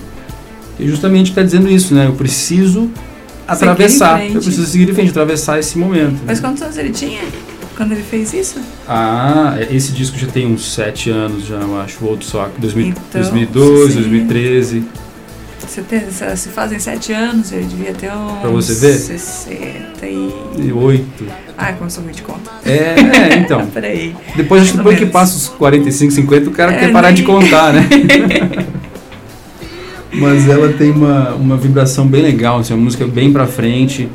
E 0.78 0.88
justamente 0.88 1.30
está 1.30 1.42
dizendo 1.42 1.68
isso, 1.68 1.94
né? 1.94 2.06
Eu 2.06 2.12
preciso 2.12 2.90
atravessar. 3.46 4.24
Eu 4.24 4.32
preciso 4.32 4.66
seguir 4.66 4.90
em 4.90 4.94
frente, 4.94 5.10
atravessar 5.10 5.58
esse 5.58 5.78
momento. 5.78 6.20
Mas 6.26 6.40
quantos 6.40 6.62
anos 6.62 6.76
ele 6.76 6.90
tinha 6.90 7.22
quando 7.76 7.92
ele 7.92 8.02
fez 8.02 8.32
isso? 8.32 8.58
Ah, 8.88 9.58
esse 9.70 9.92
disco 9.92 10.18
já 10.18 10.26
tem 10.26 10.46
uns 10.46 10.72
7 10.74 11.10
anos, 11.10 11.46
já 11.46 11.56
eu 11.56 11.78
acho. 11.80 12.04
O 12.04 12.08
Old 12.08 12.24
Sock, 12.24 12.60
2000, 12.60 12.88
então, 12.88 13.02
2012, 13.12 13.94
2013. 13.94 14.84
Você 15.60 15.82
tem, 15.82 16.00
se 16.10 16.48
fazem 16.50 16.78
7 16.78 17.12
anos, 17.12 17.50
ele 17.52 17.64
devia 17.64 17.94
ter 17.94 18.12
uns. 18.12 18.40
Pra 18.40 18.50
você 18.50 18.74
ver? 18.74 18.98
68. 18.98 21.24
Ah, 21.56 21.72
começou 21.72 22.04
muito 22.04 22.16
de 22.16 22.22
conta. 22.22 22.50
É, 22.66 22.96
é 22.96 23.38
então. 23.38 23.66
Peraí. 23.72 24.14
Depois, 24.36 24.70
depois 24.72 24.98
que 24.98 25.06
passa 25.06 25.34
os 25.36 25.48
45, 25.48 26.12
50, 26.12 26.50
o 26.50 26.52
cara 26.52 26.72
é, 26.72 26.78
quer 26.78 26.92
parar 26.92 27.08
nem... 27.08 27.16
de 27.16 27.22
contar, 27.22 27.72
né? 27.72 27.88
Mas 30.12 30.48
ela 30.48 30.72
tem 30.72 30.90
uma, 30.90 31.30
uma 31.30 31.56
vibração 31.56 32.06
bem 32.06 32.22
legal, 32.22 32.58
assim, 32.58 32.74
uma 32.74 32.84
música 32.84 33.06
bem 33.06 33.32
pra 33.32 33.46
frente. 33.46 34.08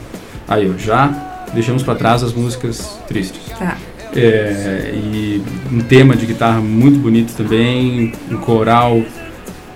Aí, 0.48 0.70
ó, 0.70 0.78
já 0.78 1.46
deixamos 1.54 1.82
para 1.82 1.96
trás 1.96 2.24
as 2.24 2.34
músicas 2.34 3.00
tristes. 3.08 3.42
Tá. 3.58 3.78
É, 4.16 4.94
e 4.94 5.42
um 5.72 5.80
tema 5.80 6.16
de 6.16 6.26
guitarra 6.26 6.62
muito 6.62 7.00
bonito 7.00 7.34
também, 7.36 8.14
um 8.32 8.38
coral 8.38 9.02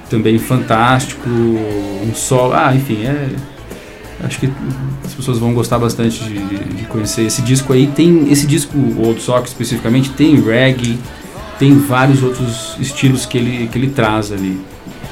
também 0.10 0.38
fantástico, 0.38 1.30
um 1.30 2.14
solo. 2.14 2.54
Ah, 2.54 2.74
enfim, 2.76 3.04
é. 3.06 3.30
Acho 4.24 4.40
que 4.40 4.52
as 5.04 5.16
pessoas 5.16 5.40
vão 5.40 5.54
gostar 5.54 5.80
bastante 5.80 6.24
de, 6.24 6.38
de 6.40 6.84
conhecer 6.84 7.24
esse 7.24 7.42
disco 7.42 7.74
aí. 7.74 7.88
Tem 7.88 8.32
esse 8.32 8.46
disco, 8.46 8.78
o 8.78 9.08
Old 9.08 9.20
Sock 9.20 9.48
especificamente, 9.48 10.12
tem 10.12 10.40
reggae, 10.40 11.00
tem 11.58 11.76
vários 11.80 12.22
outros 12.22 12.76
estilos 12.80 13.26
que 13.26 13.40
ele, 13.40 13.68
que 13.68 13.80
ele 13.80 13.90
traz 13.90 14.32
ali. 14.32 14.62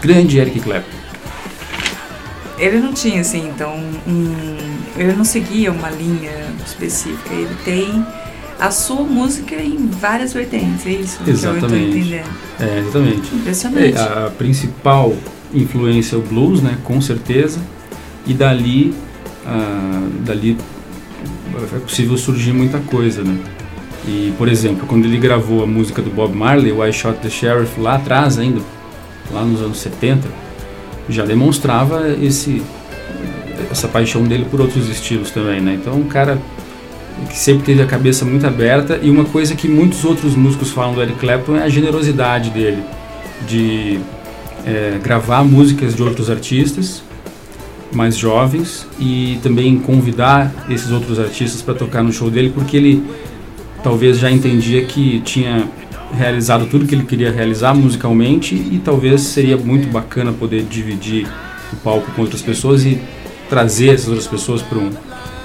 Grande 0.01 0.37
Eric 0.37 0.59
Clapton 0.59 0.98
ele 2.59 2.79
não 2.79 2.93
tinha 2.93 3.21
assim, 3.21 3.47
então, 3.47 3.73
um, 4.07 4.55
ele 4.97 5.13
não 5.13 5.23
seguia 5.23 5.71
uma 5.71 5.89
linha 5.89 6.31
específica. 6.65 7.33
Ele 7.33 7.55
tem 7.63 8.05
a 8.59 8.69
sua 8.71 9.03
música 9.03 9.55
em 9.55 9.87
várias 9.87 10.33
vertentes, 10.33 10.85
é 10.85 10.89
isso 10.91 11.19
exatamente. 11.25 11.39
que 11.39 11.45
eu 11.47 11.53
estou 11.55 11.77
entendendo. 11.77 12.29
É, 12.59 12.79
exatamente. 12.79 13.35
Impressionante. 13.35 13.97
É, 13.97 14.01
a 14.01 14.31
principal 14.37 15.15
influência 15.53 16.17
o 16.17 16.21
blues, 16.21 16.61
né, 16.61 16.77
com 16.83 16.99
certeza, 16.99 17.59
e 18.27 18.33
dali, 18.33 18.93
ah, 19.45 20.07
dali 20.19 20.57
é 21.73 21.79
possível 21.79 22.17
surgir 22.17 22.53
muita 22.53 22.79
coisa, 22.79 23.23
né. 23.23 23.37
E, 24.07 24.33
por 24.37 24.47
exemplo, 24.47 24.85
quando 24.87 25.05
ele 25.05 25.17
gravou 25.17 25.63
a 25.63 25.67
música 25.67 26.01
do 26.01 26.09
Bob 26.09 26.35
Marley, 26.35 26.71
I 26.71 26.91
Shot 26.91 27.19
the 27.19 27.29
Sheriff, 27.29 27.79
lá 27.79 27.95
atrás 27.95 28.37
ainda, 28.37 28.61
lá 29.31 29.43
nos 29.43 29.61
anos 29.61 29.79
70, 29.79 30.27
já 31.09 31.25
demonstrava 31.25 32.09
esse 32.21 32.61
essa 33.71 33.87
paixão 33.87 34.23
dele 34.23 34.45
por 34.49 34.61
outros 34.61 34.89
estilos 34.89 35.31
também, 35.31 35.61
né? 35.61 35.77
Então, 35.79 35.93
um 35.93 36.05
cara 36.05 36.39
que 37.29 37.37
sempre 37.37 37.63
teve 37.65 37.81
a 37.81 37.85
cabeça 37.85 38.23
muito 38.23 38.47
aberta 38.47 38.99
e 39.01 39.09
uma 39.09 39.25
coisa 39.25 39.53
que 39.55 39.67
muitos 39.67 40.05
outros 40.05 40.35
músicos 40.35 40.71
falam 40.71 40.93
do 40.93 41.01
Eric 41.01 41.19
Clapton 41.19 41.57
é 41.57 41.63
a 41.63 41.69
generosidade 41.69 42.49
dele 42.49 42.81
de 43.47 43.99
é, 44.65 44.97
gravar 45.03 45.43
músicas 45.43 45.95
de 45.95 46.01
outros 46.01 46.29
artistas 46.29 47.03
mais 47.91 48.15
jovens 48.15 48.87
e 48.99 49.39
também 49.41 49.77
convidar 49.79 50.53
esses 50.69 50.91
outros 50.91 51.19
artistas 51.19 51.61
para 51.61 51.73
tocar 51.73 52.03
no 52.03 52.13
show 52.13 52.29
dele 52.29 52.51
porque 52.53 52.77
ele 52.77 53.03
talvez 53.83 54.19
já 54.19 54.29
entendia 54.29 54.85
que 54.85 55.19
tinha 55.21 55.67
realizado 56.13 56.65
tudo 56.67 56.85
que 56.85 56.95
ele 56.95 57.05
queria 57.05 57.31
realizar 57.31 57.73
musicalmente 57.73 58.55
e 58.55 58.81
talvez 58.83 59.21
seria 59.21 59.57
muito 59.57 59.87
bacana 59.89 60.31
poder 60.31 60.63
dividir 60.63 61.27
o 61.71 61.75
palco 61.77 62.11
com 62.11 62.21
outras 62.21 62.41
pessoas 62.41 62.85
e 62.85 62.99
trazer 63.49 63.93
essas 63.93 64.07
outras 64.09 64.27
pessoas 64.27 64.61
para 64.61 64.77
um 64.77 64.91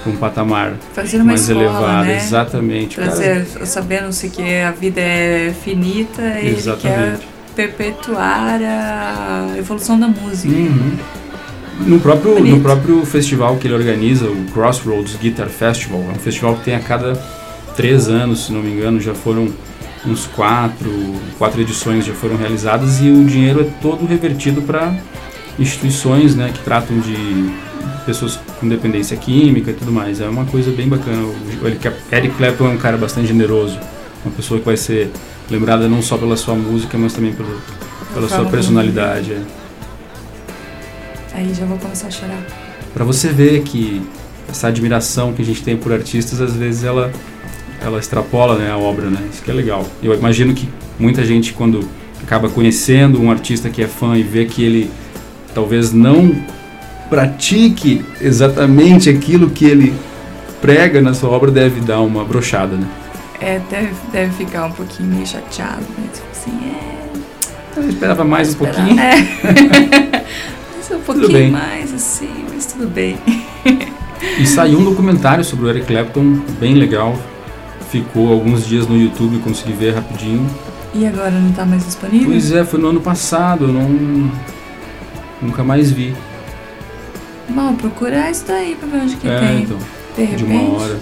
um 0.09 0.15
patamar 0.17 0.75
mais 1.23 1.41
escola, 1.41 1.63
elevado, 1.63 2.05
né? 2.05 2.17
exatamente. 2.17 2.95
Trazer, 2.95 3.45
sabendo-se 3.65 4.29
que 4.29 4.61
a 4.61 4.71
vida 4.71 5.01
é 5.01 5.53
finita, 5.63 6.21
ele 6.21 6.61
quer 6.79 7.17
perpetuar 7.55 8.59
a 8.61 9.57
evolução 9.57 9.99
da 9.99 10.07
música. 10.07 10.53
Uhum. 10.53 10.97
No 11.87 11.99
próprio, 11.99 12.39
no 12.39 12.61
próprio 12.61 13.05
festival 13.05 13.57
que 13.57 13.67
ele 13.67 13.73
organiza, 13.73 14.27
o 14.27 14.45
Crossroads 14.53 15.17
Guitar 15.17 15.49
Festival, 15.49 16.01
é 16.09 16.11
um 16.11 16.19
festival 16.19 16.55
que 16.55 16.65
tem 16.65 16.75
a 16.75 16.79
cada 16.79 17.13
três 17.75 18.07
anos, 18.07 18.45
se 18.45 18.53
não 18.53 18.61
me 18.61 18.71
engano, 18.71 19.01
já 19.01 19.13
foram 19.13 19.49
uns 20.07 20.27
quatro, 20.27 20.91
quatro 21.37 21.61
edições 21.61 22.05
já 22.05 22.13
foram 22.13 22.37
realizadas 22.37 22.99
e 23.01 23.09
o 23.09 23.23
dinheiro 23.25 23.61
é 23.61 23.63
todo 23.81 24.05
revertido 24.05 24.61
para 24.61 24.93
instituições 25.57 26.35
né, 26.35 26.51
que 26.53 26.59
tratam 26.59 26.99
de 26.99 27.53
pessoas 28.05 28.39
com 28.59 28.67
dependência 28.67 29.17
química 29.17 29.71
e 29.71 29.73
tudo 29.73 29.91
mais. 29.91 30.21
É 30.21 30.27
uma 30.27 30.45
coisa 30.45 30.71
bem 30.71 30.87
bacana. 30.87 31.23
O 31.23 31.67
Eric 32.15 32.35
Clapton 32.37 32.67
é 32.67 32.69
um 32.69 32.77
cara 32.77 32.97
bastante 32.97 33.27
generoso, 33.27 33.79
uma 34.23 34.33
pessoa 34.35 34.59
que 34.59 34.65
vai 34.65 34.77
ser 34.77 35.11
lembrada 35.49 35.87
não 35.87 36.01
só 36.01 36.17
pela 36.17 36.37
sua 36.37 36.55
música, 36.55 36.97
mas 36.97 37.13
também 37.13 37.33
pelo, 37.33 37.61
pela 38.13 38.27
sua 38.27 38.45
personalidade. 38.45 39.33
É. 39.33 39.41
Aí 41.33 41.53
já 41.53 41.65
vou 41.65 41.77
começar 41.77 42.07
a 42.07 42.11
chorar. 42.11 42.45
Para 42.93 43.03
você 43.03 43.29
ver 43.29 43.63
que 43.63 44.01
essa 44.47 44.67
admiração 44.67 45.33
que 45.33 45.41
a 45.41 45.45
gente 45.45 45.61
tem 45.63 45.75
por 45.75 45.91
artistas, 45.91 46.39
às 46.39 46.55
vezes 46.55 46.83
ela 46.83 47.11
ela 47.85 47.99
extrapola 47.99 48.57
né, 48.57 48.71
a 48.71 48.77
obra, 48.77 49.09
né? 49.09 49.19
Isso 49.31 49.43
que 49.43 49.51
é 49.51 49.53
legal. 49.53 49.85
Eu 50.01 50.13
imagino 50.13 50.53
que 50.53 50.67
muita 50.99 51.23
gente 51.23 51.53
quando 51.53 51.87
acaba 52.23 52.49
conhecendo 52.49 53.21
um 53.21 53.29
artista 53.29 53.69
que 53.69 53.83
é 53.83 53.87
fã 53.87 54.17
e 54.17 54.23
vê 54.23 54.45
que 54.45 54.63
ele 54.63 54.89
talvez 55.53 55.93
não 55.93 56.35
pratique 57.09 58.03
exatamente 58.19 59.09
aquilo 59.09 59.49
que 59.49 59.65
ele 59.65 59.93
prega 60.59 61.01
na 61.01 61.13
sua 61.13 61.29
obra 61.29 61.51
deve 61.51 61.79
dar 61.81 62.01
uma 62.01 62.25
brochada, 62.25 62.75
né? 62.75 62.87
É, 63.39 63.61
deve, 63.69 63.93
deve 64.11 64.31
ficar 64.33 64.65
um 64.65 64.71
pouquinho 64.71 65.09
meio 65.09 65.27
chateado, 65.27 65.85
né? 65.97 66.07
Tipo 66.11 66.27
assim, 66.31 66.51
é... 66.65 67.79
Eu 67.79 67.89
esperava 67.89 68.23
mais 68.23 68.55
um 68.55 68.57
pouquinho. 68.57 68.99
É. 68.99 69.15
mas 70.75 70.91
um 70.91 71.01
pouquinho 71.01 71.51
mais, 71.51 71.93
assim, 71.93 72.45
mas 72.51 72.65
tudo 72.65 72.87
bem. 72.87 73.17
e 74.39 74.47
saiu 74.47 74.79
um 74.79 74.83
documentário 74.83 75.43
sobre 75.43 75.65
o 75.65 75.69
Eric 75.69 75.85
Clapton, 75.85 76.39
bem 76.59 76.73
legal. 76.73 77.15
Ficou 77.89 78.31
alguns 78.31 78.65
dias 78.65 78.87
no 78.87 78.97
YouTube, 78.97 79.39
consegui 79.39 79.73
ver 79.73 79.95
rapidinho. 79.95 80.49
E 80.93 81.05
agora 81.05 81.31
não 81.31 81.49
está 81.49 81.65
mais 81.65 81.85
disponível? 81.85 82.29
Pois 82.29 82.51
é, 82.51 82.63
foi 82.63 82.79
no 82.79 82.87
ano 82.89 83.01
passado, 83.01 83.65
eu 83.65 83.73
não... 83.73 84.31
Nunca 85.41 85.63
mais 85.63 85.91
vi. 85.91 86.15
Bom, 87.49 87.75
procurar 87.75 88.31
isso 88.31 88.45
daí 88.47 88.75
pra 88.75 88.87
ver 88.87 89.03
onde 89.03 89.15
que 89.17 89.27
é, 89.27 89.39
tem. 89.39 89.63
Então, 89.63 89.77
de 90.15 90.23
repente. 90.23 90.43
De 90.43 90.51
uma 90.51 90.77
hora. 90.77 90.99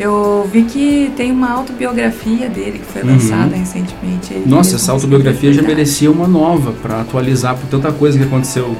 Eu 0.00 0.48
vi 0.50 0.62
que 0.62 1.12
tem 1.14 1.30
uma 1.30 1.50
autobiografia 1.50 2.48
dele 2.48 2.78
que 2.78 2.86
foi 2.86 3.02
uhum. 3.02 3.10
lançada 3.10 3.54
recentemente. 3.54 4.32
Nossa, 4.46 4.76
essa 4.76 4.92
autobiografia 4.92 5.52
já 5.52 5.60
merecia 5.60 6.10
uma 6.10 6.26
nova 6.26 6.72
para 6.72 7.02
atualizar 7.02 7.54
por 7.54 7.68
tanta 7.68 7.92
coisa 7.92 8.16
que 8.16 8.24
aconteceu 8.24 8.74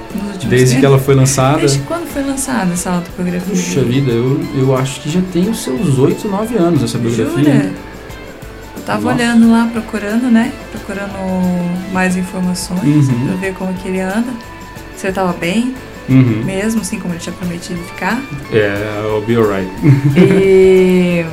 desde 0.49 0.69
tempos. 0.69 0.81
que 0.81 0.87
ela 0.87 0.99
foi 0.99 1.15
lançada. 1.15 1.59
Desde 1.59 1.81
quando 1.81 2.07
foi 2.07 2.23
lançada 2.23 2.73
essa 2.73 2.93
autobiografia? 2.93 3.55
Puxa 3.55 3.83
vida, 3.83 4.11
eu, 4.11 4.41
eu 4.55 4.75
acho 4.75 5.03
que 5.03 5.11
já 5.11 5.21
tem 5.31 5.51
os 5.51 5.63
seus 5.63 5.99
8, 5.99 6.27
9 6.27 6.57
anos 6.57 6.83
essa 6.83 6.97
biografia. 6.97 7.45
Jura? 7.45 7.73
Eu 8.77 8.83
tava 8.87 9.03
Nossa. 9.03 9.17
olhando 9.17 9.51
lá, 9.51 9.69
procurando, 9.71 10.31
né? 10.31 10.51
Procurando 10.73 11.13
mais 11.93 12.17
informações 12.17 13.09
uhum. 13.11 13.27
pra 13.27 13.37
ver 13.37 13.53
como 13.53 13.75
que 13.75 13.89
ele 13.89 14.01
anda. 14.01 14.33
Você 14.97 15.13
tava 15.13 15.35
bem? 15.35 15.75
Uhum. 16.09 16.43
Mesmo, 16.45 16.81
assim 16.81 16.99
como 16.99 17.15
ele 17.15 17.21
tinha 17.21 17.35
prometido 17.35 17.81
ficar. 17.85 18.21
É, 18.53 18.57
yeah, 18.57 19.09
I'll 19.09 19.23
be 19.23 19.37
alright. 19.37 19.71
e, 20.17 21.25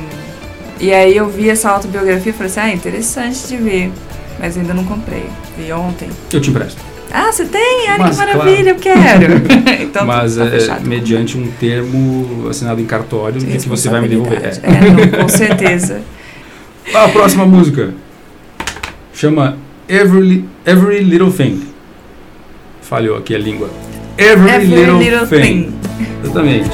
e 0.80 0.92
aí 0.92 1.16
eu 1.16 1.28
vi 1.28 1.50
essa 1.50 1.70
autobiografia 1.70 2.30
e 2.30 2.32
falei 2.32 2.50
assim, 2.50 2.60
ah, 2.60 2.72
interessante 2.72 3.48
de 3.48 3.56
ver. 3.56 3.92
Mas 4.38 4.56
ainda 4.56 4.72
não 4.72 4.84
comprei. 4.84 5.24
Vi 5.56 5.72
ontem. 5.72 6.08
Eu 6.32 6.40
te 6.40 6.50
empresto. 6.50 6.80
Ah, 7.10 7.32
você 7.32 7.46
tem? 7.46 7.88
Ah, 7.88 8.10
que 8.10 8.16
maravilha, 8.16 8.74
claro. 8.74 9.22
eu 9.22 9.40
quero. 9.40 9.82
então, 9.82 10.06
Mas 10.06 10.36
tá 10.36 10.44
é, 10.44 10.80
mediante 10.80 11.38
um 11.38 11.50
termo 11.52 12.48
assinado 12.48 12.80
em 12.80 12.84
cartório 12.84 13.40
de 13.40 13.46
que 13.46 13.68
você 13.68 13.88
vai 13.88 14.00
me 14.00 14.08
devolver. 14.08 14.42
É, 14.42 14.60
é 14.62 14.90
não, 14.90 15.08
com 15.24 15.28
certeza. 15.28 16.02
a 16.94 17.08
próxima 17.08 17.46
música 17.46 17.94
chama 19.12 19.56
Every, 19.88 20.44
Every 20.66 21.02
Little 21.02 21.32
Thing. 21.32 21.62
Falhou 22.82 23.16
aqui 23.16 23.34
a 23.34 23.38
língua. 23.38 23.70
Every, 24.20 24.50
Every 24.50 24.66
little, 24.66 24.98
little, 24.98 25.26
thing. 25.26 25.70
thing. 25.70 25.80
Exatamente. 26.24 26.68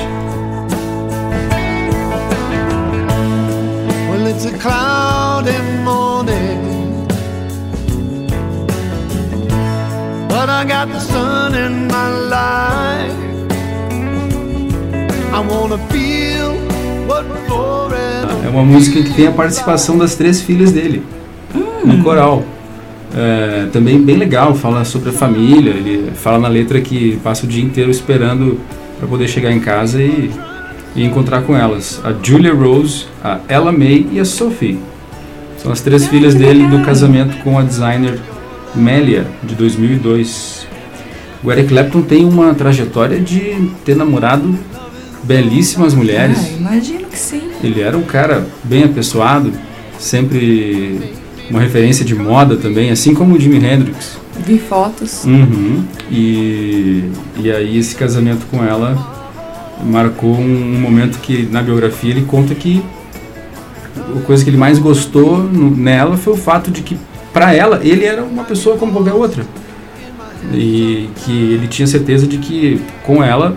Well, 4.09 4.27
it's 4.27 4.47
a 4.47 4.59
cloudy 4.59 5.53
morning. 5.85 7.07
But 10.27 10.49
I 10.49 10.65
got 10.65 10.89
the 10.89 11.01
sun 11.01 11.55
in 11.55 11.87
my 11.87 12.09
life. 12.09 13.13
I 15.31 15.41
wanna 15.41 15.77
feel 15.93 16.55
what 17.07 17.27
forever. 17.47 18.47
É 18.47 18.49
uma 18.49 18.65
música 18.65 19.03
que 19.03 19.13
tem 19.13 19.27
a 19.27 19.33
participação 19.33 19.99
das 19.99 20.15
três 20.15 20.41
filhas 20.41 20.73
dele 20.73 21.03
hum. 21.55 21.85
no 21.85 22.03
coral. 22.03 22.43
É, 23.17 23.69
também 23.73 24.03
bem 24.03 24.17
legal, 24.17 24.55
fala 24.57 24.85
sobre 24.85 25.11
a 25.11 25.13
família, 25.13 25.71
ele 25.71 26.11
fala 26.15 26.39
na 26.39 26.49
letra 26.49 26.81
que 26.81 27.17
passa 27.23 27.47
o 27.47 27.49
dia 27.49 27.63
inteiro 27.63 27.89
esperando 27.89 28.59
para 28.99 29.07
poder 29.07 29.29
chegar 29.29 29.53
em 29.53 29.61
casa 29.61 30.03
e, 30.03 30.33
e, 30.97 31.05
encontrar 31.05 31.43
com 31.43 31.57
elas. 31.57 32.01
A 32.03 32.13
Julia 32.21 32.53
Rose, 32.53 33.07
a 33.23 33.39
Ella 33.49 33.71
May 33.71 34.09
e 34.11 34.19
a 34.19 34.25
Sophie. 34.25 34.79
São 35.59 35.71
as 35.71 35.81
três 35.81 36.09
filhas 36.09 36.35
dele 36.35 36.67
do 36.67 36.85
casamento 36.85 37.37
com 37.45 37.57
a 37.57 37.63
designer 37.63 38.19
Melia, 38.75 39.27
de 39.45 39.55
2002. 39.55 40.67
O 41.43 41.53
Eric 41.53 41.69
Clapton 41.69 42.03
tem 42.03 42.25
uma 42.25 42.53
trajetória 42.53 43.21
de 43.21 43.71
ter 43.85 43.95
namorado 43.95 44.59
belíssimas 45.23 45.95
mulheres. 45.95 46.39
Ah, 46.39 46.57
imagino 46.59 47.07
que 47.07 47.19
sim. 47.19 47.43
Ele 47.63 47.81
era 47.81 47.97
um 47.97 48.03
cara 48.03 48.45
bem 48.65 48.83
apessoado, 48.85 49.53
sempre 49.99 51.15
uma 51.51 51.61
referência 51.61 52.05
de 52.05 52.15
moda 52.15 52.57
também, 52.57 52.91
assim 52.91 53.15
como 53.15 53.35
o 53.35 53.41
Jimi 53.41 53.57
Hendrix. 53.57 54.19
Vi 54.47 54.59
fotos. 54.59 55.25
Uhum. 55.25 55.85
E, 56.11 57.05
e 57.41 57.51
aí 57.51 57.79
esse 57.79 57.95
casamento 57.95 58.47
com 58.51 58.65
ela 58.65 58.97
marcou 59.85 60.35
um, 60.35 60.77
um, 60.77 60.81
momento 60.81 61.19
que 61.19 61.49
na 61.51 61.63
biografia 61.63 62.11
ele 62.11 62.23
conta 62.23 62.55
que 62.55 62.83
a 64.17 64.21
coisa 64.23 64.43
que 64.43 64.51
ele 64.51 64.57
mais 64.57 64.79
gostou 64.79 65.39
no, 65.39 65.71
nela 65.77 66.17
foi 66.17 66.33
o 66.33 66.37
fato 66.37 66.71
de 66.71 66.83
que 66.83 66.97
para 67.33 67.53
ela 67.53 67.81
ele 67.83 68.05
era 68.05 68.23
uma 68.23 68.45
pessoa 68.45 68.77
como 68.77 68.93
qualquer 68.93 69.13
outra 69.13 69.45
e 70.53 71.09
que 71.17 71.53
ele 71.53 71.67
tinha 71.67 71.87
certeza 71.87 72.27
de 72.27 72.39
que 72.39 72.81
com 73.03 73.23
ela 73.23 73.55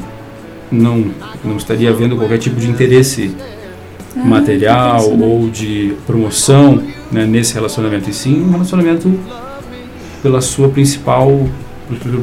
não 0.72 1.12
não 1.44 1.58
estaria 1.58 1.90
havendo 1.90 2.16
qualquer 2.16 2.40
tipo 2.40 2.60
de 2.60 2.70
interesse 2.70 3.34
material 4.26 5.10
ou 5.20 5.50
de 5.50 5.94
promoção 6.06 6.82
né, 7.12 7.26
nesse 7.26 7.54
relacionamento, 7.54 8.10
e 8.10 8.14
sim 8.14 8.42
um 8.44 8.52
relacionamento 8.52 9.20
pela 10.22 10.42
sua 10.42 10.70
principal 10.70 11.48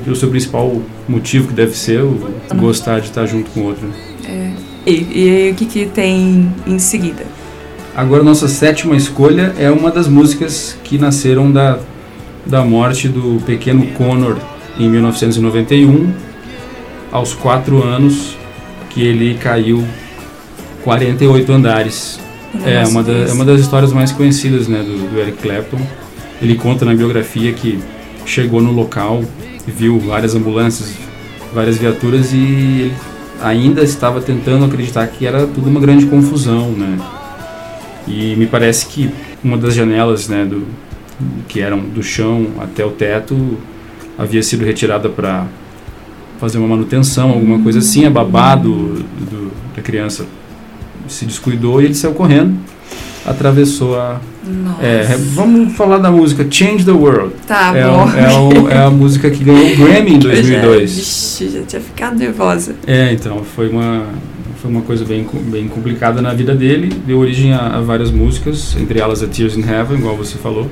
pelo 0.04 0.14
seu 0.14 0.28
principal 0.28 0.82
motivo 1.08 1.48
que 1.48 1.54
deve 1.54 1.74
ser 1.74 2.02
o 2.02 2.20
gostar 2.56 3.00
de 3.00 3.06
estar 3.06 3.24
junto 3.24 3.50
com 3.50 3.60
o 3.60 3.64
outro. 3.64 3.88
É. 4.28 4.50
E, 4.86 4.90
e, 4.90 5.50
o 5.52 5.54
que, 5.54 5.64
que 5.64 5.86
tem 5.86 6.52
em 6.66 6.78
seguida? 6.78 7.24
Agora 7.96 8.22
nossa 8.22 8.48
sétima 8.48 8.94
escolha 8.94 9.54
é 9.58 9.70
uma 9.70 9.90
das 9.90 10.06
músicas 10.06 10.76
que 10.84 10.98
nasceram 10.98 11.50
da, 11.50 11.78
da 12.44 12.62
morte 12.62 13.08
do 13.08 13.40
pequeno 13.46 13.86
Conor 13.92 14.36
em 14.78 14.88
1991, 14.88 16.12
aos 17.10 17.32
quatro 17.32 17.82
anos, 17.82 18.36
que 18.90 19.02
ele 19.02 19.34
caiu 19.34 19.84
48 20.84 21.52
andares. 21.52 22.20
É 22.64 22.86
uma, 22.86 23.02
da, 23.02 23.12
é 23.12 23.32
uma 23.32 23.44
das 23.44 23.60
histórias 23.60 23.92
mais 23.92 24.12
conhecidas 24.12 24.68
né, 24.68 24.78
do, 24.78 25.10
do 25.10 25.18
Eric 25.18 25.38
Clapton. 25.38 25.80
Ele 26.40 26.54
conta 26.54 26.84
na 26.84 26.94
biografia 26.94 27.52
que 27.52 27.80
chegou 28.24 28.60
no 28.60 28.70
local 28.70 29.24
viu 29.66 29.98
várias 29.98 30.34
ambulâncias, 30.34 30.94
várias 31.52 31.78
viaturas 31.78 32.32
e 32.32 32.36
ele 32.36 32.94
ainda 33.42 33.82
estava 33.82 34.20
tentando 34.20 34.64
acreditar 34.64 35.06
que 35.06 35.26
era 35.26 35.46
tudo 35.46 35.68
uma 35.68 35.80
grande 35.80 36.06
confusão, 36.06 36.70
né? 36.72 36.98
E 38.06 38.36
me 38.36 38.46
parece 38.46 38.86
que 38.86 39.10
uma 39.42 39.56
das 39.56 39.74
janelas, 39.74 40.28
né, 40.28 40.44
do, 40.44 40.66
que 41.48 41.60
eram 41.60 41.80
do 41.80 42.02
chão 42.02 42.48
até 42.60 42.84
o 42.84 42.90
teto, 42.90 43.56
havia 44.18 44.42
sido 44.42 44.64
retirada 44.64 45.08
para 45.08 45.46
fazer 46.38 46.58
uma 46.58 46.68
manutenção, 46.68 47.30
alguma 47.30 47.62
coisa 47.62 47.78
assim. 47.78 48.04
A 48.04 48.10
babá 48.10 48.54
do, 48.54 48.94
do, 48.94 49.52
da 49.74 49.82
criança 49.82 50.26
se 51.08 51.24
descuidou 51.24 51.80
e 51.80 51.86
ele 51.86 51.94
saiu 51.94 52.14
correndo, 52.14 52.56
atravessou 53.24 53.98
a. 53.98 54.20
É, 54.82 55.16
vamos 55.32 55.74
falar 55.74 55.98
da 55.98 56.10
música 56.10 56.46
Change 56.50 56.84
the 56.84 56.92
World. 56.92 57.34
Tá 57.46 57.72
é 57.74 57.84
bom. 57.84 58.04
O, 58.04 58.10
é, 58.10 58.32
o, 58.32 58.68
é, 58.68 58.84
a 58.84 58.90
música 58.90 59.30
que 59.30 59.42
ganhou 59.42 59.66
o 59.66 59.76
Grammy 59.76 60.14
em 60.14 60.18
2002. 60.18 60.90
Já, 60.90 60.96
vixi, 60.96 61.48
já 61.48 61.62
tinha 61.62 61.80
ficado 61.80 62.16
nervosa. 62.16 62.74
É, 62.86 63.12
então, 63.12 63.42
foi 63.42 63.70
uma, 63.70 64.04
foi 64.60 64.70
uma 64.70 64.82
coisa 64.82 65.04
bem, 65.04 65.26
bem 65.46 65.66
complicada 65.68 66.20
na 66.20 66.34
vida 66.34 66.54
dele. 66.54 66.92
Deu 67.06 67.18
origem 67.18 67.54
a, 67.54 67.76
a 67.76 67.80
várias 67.80 68.10
músicas, 68.10 68.76
entre 68.78 68.98
elas 68.98 69.22
a 69.22 69.26
Tears 69.26 69.56
in 69.56 69.62
Heaven, 69.62 69.98
igual 69.98 70.16
você 70.16 70.36
falou. 70.36 70.70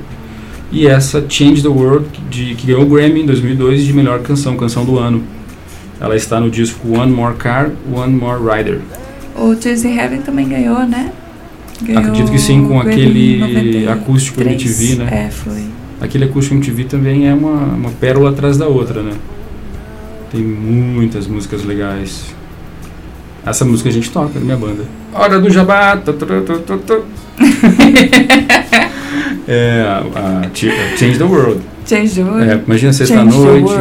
E 0.71 0.87
essa 0.87 1.23
Change 1.29 1.61
the 1.61 1.67
World, 1.67 2.07
de, 2.29 2.55
que 2.55 2.67
ganhou 2.67 2.81
o 2.81 2.85
Grammy 2.87 3.21
em 3.21 3.25
2002 3.25 3.85
de 3.85 3.93
melhor 3.93 4.21
canção, 4.21 4.55
canção 4.57 4.83
do 4.83 4.97
ano. 4.97 5.23
Ela 5.99 6.15
está 6.15 6.39
no 6.39 6.49
disco 6.49 6.97
One 6.97 7.11
More 7.11 7.35
Car, 7.35 7.71
One 7.93 8.13
More 8.13 8.39
Rider. 8.41 8.81
O 9.35 9.55
Tears 9.55 9.83
in 9.83 9.97
Heaven 9.97 10.21
também 10.21 10.47
ganhou, 10.47 10.85
né? 10.85 11.11
Ganhou 11.81 12.01
Acredito 12.01 12.31
que 12.31 12.39
sim, 12.39 12.65
com 12.67 12.79
aquele 12.79 13.39
93. 13.39 13.87
acústico 13.89 14.41
MTV, 14.41 14.95
né? 14.95 15.25
É, 15.25 15.29
foi. 15.31 15.63
Aquele 15.99 16.25
acústico 16.25 16.55
MTV 16.55 16.83
também 16.85 17.27
é 17.27 17.33
uma, 17.33 17.51
uma 17.51 17.89
pérola 17.91 18.29
atrás 18.29 18.57
da 18.57 18.67
outra, 18.67 19.01
né? 19.01 19.13
Tem 20.31 20.41
muitas 20.41 21.27
músicas 21.27 21.63
legais. 21.63 22.33
Essa 23.45 23.65
música 23.65 23.89
a 23.89 23.91
gente 23.91 24.09
toca 24.09 24.39
na 24.39 24.45
minha 24.45 24.57
banda. 24.57 24.85
Hora 25.13 25.39
do 25.39 25.49
Jabá! 25.49 26.01
é 29.47 29.81
a, 29.81 29.99
a, 29.99 30.49
Change 30.97 31.17
the 31.17 31.23
World. 31.23 31.61
Change 31.85 32.15
the 32.15 32.23
World. 32.23 32.49
É, 32.49 32.61
imagina 32.65 32.93
sexta-noite. 32.93 33.73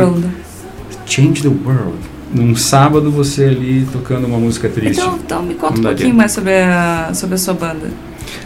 Change 1.07 1.43
the 1.43 1.49
World. 1.49 2.12
Num 2.35 2.57
sábado 2.57 3.11
você 3.11 3.45
ali 3.45 3.87
tocando 3.93 4.27
uma 4.27 4.39
música 4.39 4.69
triste. 4.69 5.01
Então, 5.01 5.19
então 5.23 5.43
me 5.43 5.55
conta 5.55 5.79
um 5.79 5.83
pouquinho 5.83 6.15
mais 6.15 6.33
sobre 6.33 6.53
a, 6.53 7.11
sobre 7.13 7.35
a 7.35 7.39
sua 7.39 7.55
banda. 7.55 7.91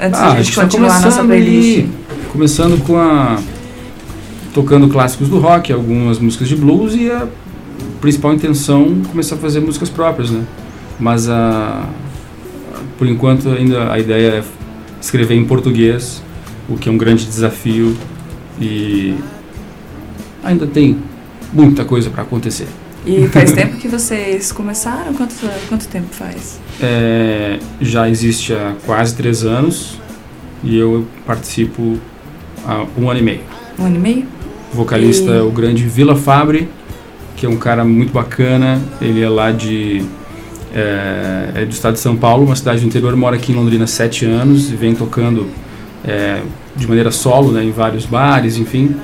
Antes 0.00 0.20
ah, 0.20 0.24
a 0.24 0.28
gente, 0.30 0.38
a 0.38 0.42
gente 0.42 0.60
continuar 0.60 1.00
tá 1.00 1.00
nossa 1.00 1.24
playlist. 1.24 1.78
Ali, 1.78 1.90
começando 2.32 2.84
com 2.84 2.96
a. 2.96 3.38
tocando 4.52 4.88
clássicos 4.88 5.28
do 5.28 5.38
rock, 5.38 5.72
algumas 5.72 6.18
músicas 6.18 6.48
de 6.48 6.56
blues 6.56 6.94
e 6.94 7.10
a 7.10 7.28
principal 8.00 8.34
intenção 8.34 9.02
começar 9.08 9.36
a 9.36 9.38
fazer 9.38 9.60
músicas 9.60 9.88
próprias, 9.88 10.30
né? 10.30 10.44
Mas 10.98 11.28
a. 11.28 11.86
Por 12.98 13.06
enquanto 13.06 13.50
ainda 13.50 13.92
a 13.92 13.98
ideia 13.98 14.38
é 14.38 14.44
escrever 15.00 15.34
em 15.34 15.44
português, 15.44 16.22
o 16.68 16.76
que 16.76 16.88
é 16.88 16.92
um 16.92 16.98
grande 16.98 17.24
desafio 17.24 17.96
e 18.60 19.14
ainda 20.42 20.66
tem 20.66 20.98
muita 21.52 21.84
coisa 21.84 22.10
para 22.10 22.22
acontecer. 22.22 22.66
E 23.06 23.28
faz 23.28 23.52
tempo 23.52 23.76
que 23.76 23.86
vocês 23.86 24.50
começaram? 24.50 25.14
Quanto, 25.14 25.34
quanto 25.68 25.86
tempo 25.86 26.08
faz? 26.10 26.58
É, 26.82 27.60
já 27.80 28.10
existe 28.10 28.52
há 28.52 28.74
quase 28.84 29.14
três 29.14 29.44
anos 29.44 29.96
e 30.64 30.76
eu 30.76 31.06
participo 31.24 32.00
há 32.66 32.84
um 32.98 33.08
ano 33.08 33.20
e 33.20 33.22
meio. 33.22 33.40
Um 33.78 33.84
ano 33.84 33.94
e 33.94 33.98
meio? 34.00 34.26
O 34.72 34.76
vocalista 34.76 35.30
e... 35.30 35.38
é 35.38 35.40
o 35.40 35.52
grande 35.52 35.84
Vila 35.84 36.16
Fabre, 36.16 36.68
que 37.36 37.46
é 37.46 37.48
um 37.48 37.56
cara 37.56 37.84
muito 37.84 38.12
bacana. 38.12 38.82
Ele 39.00 39.22
é 39.22 39.28
lá 39.28 39.52
de. 39.52 40.04
É, 40.74 41.62
é 41.62 41.64
do 41.64 41.70
estado 41.70 41.94
de 41.94 42.00
São 42.00 42.16
Paulo, 42.16 42.44
uma 42.44 42.56
cidade 42.56 42.80
do 42.80 42.86
interior, 42.86 43.14
mora 43.14 43.36
aqui 43.36 43.52
em 43.52 43.54
Londrina 43.54 43.84
há 43.84 43.86
sete 43.86 44.26
anos 44.26 44.70
e 44.70 44.74
vem 44.74 44.94
tocando 44.96 45.46
é, 46.04 46.42
de 46.74 46.86
maneira 46.88 47.12
solo 47.12 47.52
né, 47.52 47.62
em 47.62 47.70
vários 47.70 48.04
bares, 48.04 48.58
enfim. 48.58 48.96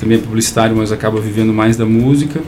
Também 0.00 0.18
é 0.18 0.20
publicitário, 0.20 0.76
mas 0.76 0.90
acaba 0.90 1.20
vivendo 1.20 1.52
mais 1.52 1.76
da 1.76 1.86
música. 1.86 2.40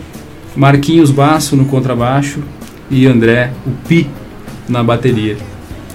Marquinhos 0.54 1.10
Basso 1.10 1.56
no 1.56 1.64
contrabaixo 1.64 2.42
e 2.90 3.06
André, 3.06 3.52
o 3.66 3.70
Pi, 3.88 4.08
na 4.68 4.82
bateria. 4.82 5.36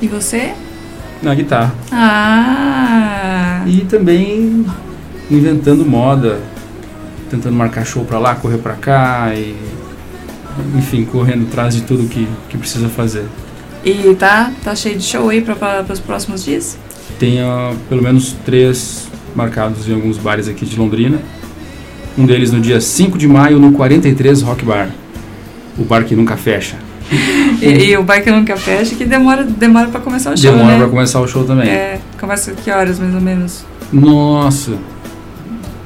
E 0.02 0.08
você? 0.08 0.54
Na 1.22 1.34
guitarra. 1.36 1.74
Ah! 1.92 3.64
E 3.66 3.82
também 3.82 4.66
inventando 5.30 5.86
moda, 5.86 6.40
tentando 7.30 7.56
marcar 7.56 7.86
show 7.86 8.06
pra 8.06 8.20
lá, 8.20 8.36
correr 8.36 8.58
pra 8.58 8.74
cá 8.74 9.34
e. 9.36 9.56
Enfim, 10.76 11.06
correndo 11.06 11.46
atrás 11.48 11.76
de 11.76 11.82
tudo 11.82 12.08
que, 12.08 12.28
que 12.50 12.58
precisa 12.58 12.90
fazer. 12.90 13.26
E 13.86 14.16
tá, 14.16 14.52
tá 14.64 14.76
cheio 14.76 14.98
de 14.98 15.04
show 15.04 15.30
aí 15.30 15.42
para 15.42 15.86
os 15.94 16.00
próximos 16.00 16.44
dias? 16.44 16.78
Uh, 17.22 17.76
pelo 17.88 18.02
menos 18.02 18.36
três 18.46 19.08
marcados 19.36 19.88
em 19.88 19.94
alguns 19.94 20.18
bares 20.18 20.48
aqui 20.48 20.66
de 20.66 20.76
Londrina. 20.78 21.20
Um 22.18 22.26
deles 22.26 22.52
no 22.52 22.60
dia 22.60 22.82
5 22.82 23.18
de 23.18 23.28
maio 23.28 23.60
no 23.60 23.72
43 23.74 24.42
Rock 24.42 24.66
Bar. 24.66 24.90
O 25.78 25.84
bar 25.84 26.04
que 26.04 26.16
nunca 26.16 26.36
fecha. 26.36 26.76
e, 27.62 27.92
e, 27.92 27.98
o 27.98 28.04
bar 28.04 28.22
que 28.22 28.32
nunca 28.32 28.58
fecha 28.58 28.96
que 28.96 29.06
demora, 29.06 29.44
demora 29.44 29.88
para 29.88 30.02
começar 30.02 30.34
o 30.34 30.38
show, 30.38 30.52
Demora 30.52 30.74
né? 30.74 30.78
para 30.80 30.90
começar 30.90 31.22
o 31.22 31.28
show 31.28 31.46
também. 31.46 31.70
É, 31.70 32.00
começa 32.20 32.52
que 32.52 32.72
horas 32.72 33.00
mais 33.00 33.14
ou 33.14 33.22
menos? 33.22 33.64
Nossa, 33.94 34.74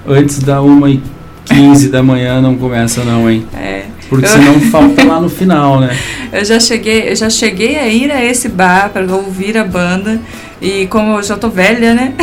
antes 0.08 0.39
da 0.39 0.62
1 0.62 0.88
e 0.88 1.04
15 1.46 1.89
da 1.89 2.02
manhã 2.02 2.41
não 2.41 2.56
começa 2.56 3.04
não, 3.04 3.30
hein? 3.30 3.46
É. 3.54 3.81
Porque 4.12 4.28
senão 4.28 4.60
falta 4.60 5.06
lá 5.06 5.21
no 5.21 5.30
final, 5.30 5.80
né? 5.80 5.97
Eu 6.34 6.43
já 6.43 6.60
cheguei, 6.60 7.12
eu 7.12 7.15
já 7.15 7.30
cheguei 7.30 7.78
a 7.78 7.88
ir 7.88 8.12
a 8.12 8.24
esse 8.24 8.50
bar 8.50 8.89
para 8.89 9.06
ouvir 9.13 9.58
a 9.58 9.63
banda 9.65 10.19
e 10.62 10.88
como 10.88 11.17
eu 11.17 11.24
já 11.24 11.36
tô 11.36 11.50
velha, 11.50 11.93
né? 11.93 12.13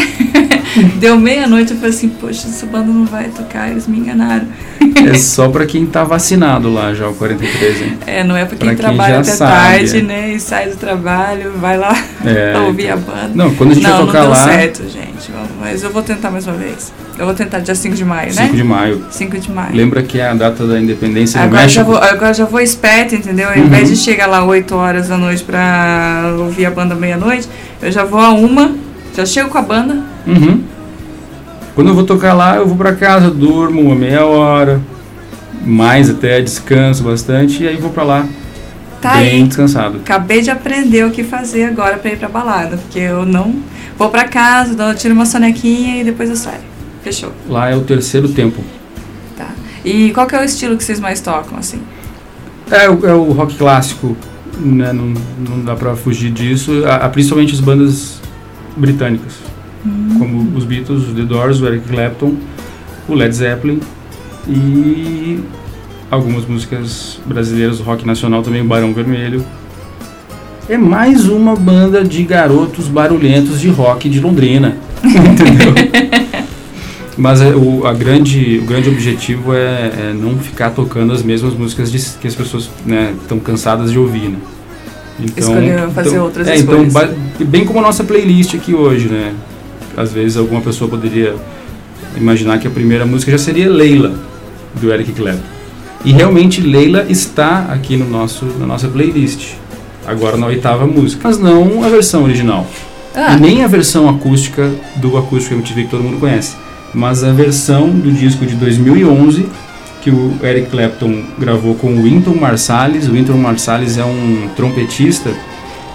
Deu 0.96 1.18
meia-noite, 1.18 1.72
eu 1.72 1.76
falei 1.76 1.94
assim, 1.94 2.08
poxa, 2.08 2.46
essa 2.48 2.64
banda 2.64 2.90
não 2.90 3.04
vai 3.04 3.28
tocar, 3.28 3.70
eles 3.70 3.86
me 3.86 3.98
enganaram. 3.98 4.46
É 5.06 5.14
só 5.14 5.48
pra 5.48 5.66
quem 5.66 5.84
tá 5.84 6.04
vacinado 6.04 6.72
lá 6.72 6.94
já, 6.94 7.08
o 7.08 7.14
43, 7.14 7.82
hein? 7.82 7.98
É, 8.06 8.24
não 8.24 8.36
é 8.36 8.44
pra 8.46 8.56
quem 8.56 8.68
pra 8.68 8.76
trabalha 8.76 9.14
quem 9.14 9.20
até 9.20 9.30
sabe, 9.30 9.52
tarde, 9.52 9.98
é. 9.98 10.02
né? 10.02 10.32
E 10.32 10.40
sai 10.40 10.70
do 10.70 10.76
trabalho, 10.76 11.52
vai 11.58 11.76
lá 11.76 11.94
é, 12.24 12.58
ouvir 12.66 12.84
então. 12.86 12.94
a 12.94 13.00
banda. 13.00 13.30
Não, 13.34 13.54
quando 13.54 13.72
a 13.72 13.74
gente 13.74 13.84
não, 13.84 13.96
vai 13.98 14.06
tocar 14.06 14.22
não 14.22 14.30
lá... 14.30 14.44
certo. 14.44 14.82
Mas 15.60 15.82
eu 15.82 15.90
vou 15.90 16.02
tentar 16.02 16.30
mais 16.30 16.46
uma 16.46 16.56
vez. 16.56 16.92
Eu 17.18 17.26
vou 17.26 17.34
tentar 17.34 17.58
dia 17.58 17.74
5 17.74 17.96
de 17.96 18.04
maio, 18.04 18.30
5 18.30 18.40
né? 18.40 18.46
5 18.46 18.56
de 18.56 18.64
maio. 18.64 19.04
5 19.10 19.38
de 19.38 19.50
maio. 19.50 19.76
Lembra 19.76 20.02
que 20.02 20.20
é 20.20 20.28
a 20.28 20.34
data 20.34 20.64
da 20.66 20.80
independência 20.80 21.40
agora 21.40 21.62
do 21.62 21.62
México? 21.62 21.74
Já 21.74 21.82
vou, 21.82 21.96
agora 21.96 22.34
já 22.34 22.44
vou 22.44 22.60
esperto, 22.60 23.14
entendeu? 23.14 23.48
Ao 23.48 23.56
uhum. 23.56 23.64
invés 23.64 23.88
de 23.88 23.96
chegar 23.96 24.26
lá 24.26 24.44
8 24.44 24.74
horas 24.74 25.08
da 25.08 25.18
noite 25.18 25.42
pra 25.42 26.34
ouvir 26.38 26.66
a 26.66 26.70
banda 26.70 26.94
meia-noite, 26.94 27.48
eu 27.82 27.90
já 27.90 28.04
vou 28.04 28.20
a 28.20 28.30
uma, 28.30 28.74
já 29.16 29.26
chego 29.26 29.48
com 29.48 29.58
a 29.58 29.62
banda. 29.62 30.02
Uhum. 30.26 30.62
Quando 31.74 31.88
eu 31.88 31.94
vou 31.94 32.04
tocar 32.04 32.34
lá, 32.34 32.56
eu 32.56 32.66
vou 32.66 32.76
para 32.76 32.94
casa, 32.94 33.30
durmo 33.30 33.80
uma 33.82 33.94
meia 33.94 34.24
hora, 34.24 34.80
mais 35.64 36.08
até, 36.08 36.40
descanso 36.40 37.02
bastante 37.02 37.64
e 37.64 37.68
aí 37.68 37.76
vou 37.76 37.90
para 37.90 38.04
lá. 38.04 38.26
Tá 39.00 39.14
bem 39.14 39.42
aí. 39.42 39.44
descansado. 39.44 39.98
Acabei 39.98 40.40
de 40.40 40.50
aprender 40.50 41.04
o 41.04 41.10
que 41.10 41.22
fazer 41.22 41.64
agora 41.64 41.96
para 41.96 42.12
ir 42.12 42.18
pra 42.18 42.28
balada, 42.28 42.76
porque 42.76 42.98
eu 42.98 43.24
não 43.24 43.54
vou 43.98 44.08
para 44.08 44.28
casa, 44.28 44.74
dou, 44.74 44.94
tiro 44.94 45.12
uma 45.12 45.26
sonequinha 45.26 46.00
e 46.00 46.04
depois 46.04 46.30
eu 46.30 46.36
saio. 46.36 46.62
Fechou. 47.02 47.32
Lá 47.48 47.68
é 47.68 47.76
o 47.76 47.82
terceiro 47.82 48.28
tempo. 48.28 48.62
Tá. 49.36 49.50
E 49.84 50.12
qual 50.12 50.26
que 50.26 50.34
é 50.34 50.40
o 50.40 50.44
estilo 50.44 50.76
que 50.76 50.84
vocês 50.84 51.00
mais 51.00 51.20
tocam, 51.20 51.58
assim? 51.58 51.82
É, 52.70 52.88
o, 52.88 53.06
é 53.06 53.14
o 53.14 53.32
rock 53.32 53.56
clássico, 53.56 54.16
né? 54.58 54.92
Não, 54.92 55.14
não 55.38 55.64
dá 55.64 55.74
pra 55.74 55.96
fugir 55.96 56.30
disso. 56.30 56.84
A, 56.86 56.96
a, 56.96 57.08
principalmente 57.08 57.54
as 57.54 57.60
bandas 57.60 58.20
britânicas 58.76 59.48
como 60.18 60.56
os 60.56 60.64
Beatles, 60.64 61.14
The 61.14 61.22
Doors, 61.22 61.60
o 61.60 61.66
Eric 61.66 61.88
Clapton, 61.88 62.34
o 63.08 63.14
Led 63.14 63.34
Zeppelin 63.34 63.80
e 64.46 65.40
algumas 66.10 66.44
músicas 66.46 67.20
brasileiras 67.24 67.78
do 67.78 67.84
rock 67.84 68.06
nacional 68.06 68.42
também, 68.42 68.62
o 68.62 68.64
Barão 68.64 68.92
Vermelho. 68.92 69.44
É 70.68 70.76
mais 70.76 71.28
uma 71.28 71.56
banda 71.56 72.04
de 72.04 72.22
garotos 72.22 72.88
barulhentos 72.88 73.60
de 73.60 73.68
rock 73.68 74.08
de 74.08 74.20
Londrina, 74.20 74.76
entendeu? 75.02 75.74
Mas 77.16 77.40
é, 77.40 77.54
o, 77.54 77.86
a 77.86 77.92
grande, 77.92 78.58
o 78.62 78.66
grande 78.66 78.88
objetivo 78.88 79.54
é, 79.54 79.58
é, 79.58 80.14
não 80.14 80.38
ficar 80.38 80.70
tocando 80.70 81.12
as 81.12 81.22
mesmas 81.22 81.54
músicas 81.54 81.90
de, 81.90 81.98
que 82.20 82.28
as 82.28 82.34
pessoas 82.34 82.64
estão 82.64 83.38
né, 83.38 83.42
cansadas 83.44 83.90
de 83.90 83.98
ouvir, 83.98 84.28
né? 84.28 84.38
Então, 85.20 85.52
fazer 85.92 86.10
então, 86.10 86.24
outras 86.24 86.46
é, 86.46 86.56
escolhas. 86.56 86.94
Então, 86.94 87.46
bem 87.46 87.64
como 87.64 87.80
a 87.80 87.82
nossa 87.82 88.04
playlist 88.04 88.54
aqui 88.54 88.72
hoje, 88.72 89.08
né? 89.08 89.34
às 89.98 90.12
vezes 90.12 90.36
alguma 90.36 90.60
pessoa 90.60 90.88
poderia 90.88 91.34
imaginar 92.16 92.58
que 92.58 92.68
a 92.68 92.70
primeira 92.70 93.04
música 93.04 93.32
já 93.32 93.38
seria 93.38 93.68
Leila. 93.68 94.14
do 94.80 94.92
Eric 94.92 95.12
Clapton. 95.12 95.42
E 96.04 96.12
realmente 96.12 96.60
Leila 96.60 97.04
está 97.08 97.66
aqui 97.70 97.96
no 97.96 98.08
nosso, 98.08 98.44
na 98.60 98.66
nossa 98.66 98.86
playlist. 98.86 99.54
Agora 100.08 100.36
na 100.36 100.46
oitava 100.46 100.86
música. 100.86 101.28
Mas 101.28 101.38
não 101.38 101.84
a 101.84 101.88
versão 101.88 102.24
original. 102.24 102.66
Ah. 103.14 103.34
E 103.34 103.40
nem 103.40 103.62
a 103.62 103.66
versão 103.66 104.08
acústica 104.08 104.70
do 104.96 105.16
Acústico 105.16 105.54
MTV 105.54 105.84
que 105.84 105.90
todo 105.90 106.02
mundo 106.02 106.18
conhece. 106.18 106.56
Mas 106.94 107.22
a 107.22 107.32
versão 107.32 107.90
do 107.90 108.10
disco 108.10 108.46
de 108.46 108.54
2011 108.54 109.46
que 110.02 110.10
o 110.10 110.38
Eric 110.42 110.70
Clapton 110.70 111.24
gravou 111.38 111.74
com 111.74 111.88
o 111.88 112.02
Wynton 112.02 112.34
Marsalis. 112.34 113.08
O 113.08 113.12
Wynton 113.12 113.36
Marsalis 113.36 113.98
é 113.98 114.04
um 114.04 114.48
trompetista 114.56 115.30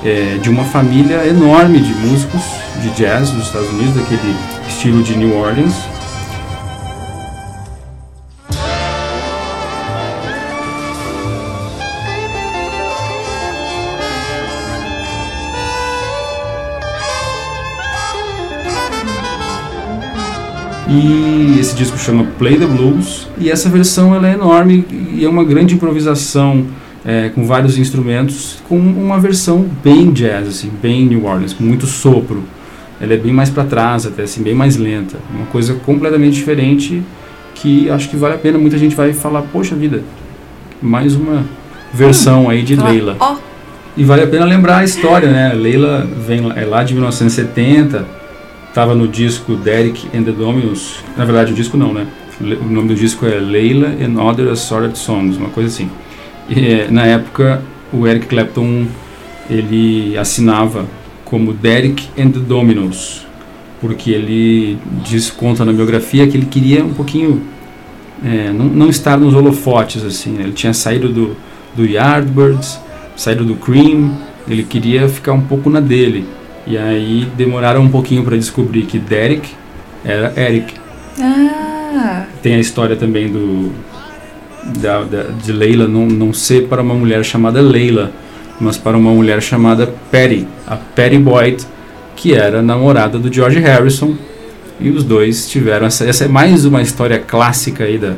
é, 0.03 0.37
de 0.41 0.49
uma 0.49 0.63
família 0.65 1.25
enorme 1.27 1.79
de 1.79 1.93
músicos 1.93 2.41
de 2.81 2.89
jazz 2.91 3.31
dos 3.31 3.47
Estados 3.47 3.69
Unidos, 3.69 3.95
daquele 3.95 4.35
estilo 4.67 5.01
de 5.01 5.15
New 5.15 5.35
Orleans. 5.35 5.73
E 20.93 21.59
esse 21.59 21.75
disco 21.75 21.97
chama 21.97 22.25
Play 22.37 22.59
the 22.59 22.67
Blues 22.67 23.27
e 23.39 23.49
essa 23.49 23.67
versão 23.67 24.13
ela 24.13 24.29
é 24.29 24.33
enorme 24.33 24.85
e 25.11 25.25
é 25.25 25.27
uma 25.27 25.43
grande 25.43 25.73
improvisação 25.73 26.67
é, 27.03 27.29
com 27.29 27.47
vários 27.47 27.79
instrumentos, 27.79 28.61
com 28.69 28.77
uma 28.77 29.19
versão 29.19 29.65
bem 29.83 30.11
jazz, 30.11 30.47
assim, 30.47 30.71
bem 30.81 31.05
New 31.05 31.25
Orleans, 31.25 31.51
com 31.51 31.63
muito 31.63 31.87
sopro. 31.87 32.43
Ela 33.01 33.15
é 33.15 33.17
bem 33.17 33.33
mais 33.33 33.49
para 33.49 33.63
trás, 33.63 34.05
até 34.05 34.23
assim, 34.23 34.43
bem 34.43 34.53
mais 34.53 34.77
lenta. 34.77 35.17
Uma 35.33 35.47
coisa 35.47 35.73
completamente 35.85 36.35
diferente 36.35 37.01
que 37.55 37.89
acho 37.89 38.07
que 38.09 38.15
vale 38.15 38.35
a 38.35 38.37
pena. 38.37 38.59
Muita 38.59 38.77
gente 38.77 38.95
vai 38.95 39.13
falar, 39.13 39.41
poxa 39.41 39.75
vida, 39.75 40.03
mais 40.81 41.15
uma 41.15 41.43
versão 41.91 42.45
hum, 42.45 42.49
aí 42.49 42.61
de 42.61 42.75
Leila. 42.75 43.17
Ó. 43.19 43.35
E 43.97 44.03
vale 44.03 44.23
a 44.23 44.27
pena 44.27 44.45
lembrar 44.45 44.77
a 44.77 44.83
história, 44.83 45.29
né? 45.29 45.53
Leila 45.53 46.07
vem 46.25 46.51
é 46.55 46.65
lá 46.65 46.83
de 46.83 46.93
1970, 46.93 48.22
estava 48.73 48.95
no 48.95 49.07
disco 49.07 49.55
Derek 49.55 50.07
and 50.17 50.23
the 50.23 50.31
Dominos. 50.31 50.95
Na 51.15 51.23
verdade, 51.25 51.53
o 51.53 51.55
disco 51.55 51.77
não, 51.77 51.93
né? 51.93 52.07
O 52.41 52.65
nome 52.65 52.87
do 52.87 52.95
disco 52.95 53.23
é 53.23 53.35
Leila 53.35 53.87
and 53.87 54.19
Other 54.19 54.51
Assorted 54.51 54.97
Songs, 54.97 55.37
uma 55.37 55.49
coisa 55.49 55.69
assim. 55.69 55.91
E, 56.49 56.91
na 56.91 57.05
época, 57.05 57.61
o 57.93 58.07
Eric 58.07 58.25
Clapton 58.25 58.87
ele 59.47 60.17
assinava 60.17 60.87
como 61.23 61.53
Derek 61.53 62.07
and 62.19 62.31
the 62.31 62.39
Dominos, 62.39 63.27
porque 63.79 64.09
ele 64.09 64.79
diz 65.03 65.29
conta 65.29 65.63
na 65.63 65.71
biografia 65.71 66.27
que 66.27 66.35
ele 66.35 66.47
queria 66.47 66.83
um 66.83 66.95
pouquinho 66.95 67.43
é, 68.25 68.51
não, 68.51 68.65
não, 68.65 68.89
estar 68.89 69.19
nos 69.19 69.35
holofotes 69.35 70.03
assim. 70.03 70.35
Ele 70.39 70.51
tinha 70.51 70.73
saído 70.73 71.09
do, 71.09 71.37
do 71.75 71.85
Yardbirds, 71.85 72.79
saído 73.15 73.45
do 73.45 73.53
Cream, 73.53 74.17
ele 74.47 74.63
queria 74.63 75.07
ficar 75.07 75.33
um 75.33 75.41
pouco 75.41 75.69
na 75.69 75.79
dele. 75.79 76.25
E 76.65 76.77
aí 76.77 77.27
demoraram 77.35 77.81
um 77.81 77.89
pouquinho 77.89 78.23
para 78.23 78.37
descobrir 78.37 78.83
que 78.83 78.97
Derek 78.97 79.49
era 80.03 80.33
Eric. 80.37 80.73
Ah. 81.19 82.25
Tem 82.41 82.55
a 82.55 82.59
história 82.59 82.95
também 82.95 83.27
do 83.27 83.71
da, 84.79 85.03
da, 85.03 85.23
de 85.23 85.51
Leila 85.51 85.87
não, 85.87 86.05
não 86.05 86.33
ser 86.33 86.67
para 86.67 86.81
uma 86.81 86.93
mulher 86.93 87.23
chamada 87.23 87.61
Leila, 87.61 88.11
mas 88.59 88.77
para 88.77 88.97
uma 88.97 89.11
mulher 89.11 89.41
chamada 89.41 89.93
Patty, 90.11 90.47
a 90.67 90.75
Patty 90.75 91.17
Boyd, 91.17 91.65
que 92.15 92.33
era 92.33 92.61
namorada 92.61 93.19
do 93.19 93.31
George 93.31 93.59
Harrison. 93.59 94.15
E 94.79 94.89
os 94.89 95.03
dois 95.03 95.49
tiveram 95.49 95.85
essa, 95.85 96.05
essa 96.05 96.25
é 96.25 96.27
mais 96.27 96.65
uma 96.65 96.81
história 96.81 97.19
clássica 97.19 97.83
aí 97.83 97.97
da, 97.97 98.13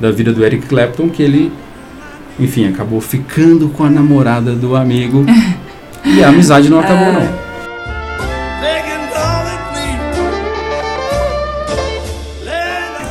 da 0.00 0.10
vida 0.10 0.32
do 0.32 0.44
Eric 0.44 0.66
Clapton, 0.66 1.08
que 1.08 1.22
ele, 1.22 1.52
enfim, 2.38 2.68
acabou 2.68 3.00
ficando 3.00 3.68
com 3.68 3.84
a 3.84 3.90
namorada 3.90 4.52
do 4.52 4.76
amigo 4.76 5.24
e 6.04 6.22
a 6.22 6.28
amizade 6.28 6.68
não 6.68 6.80
acabou 6.80 7.12
não. 7.12 7.43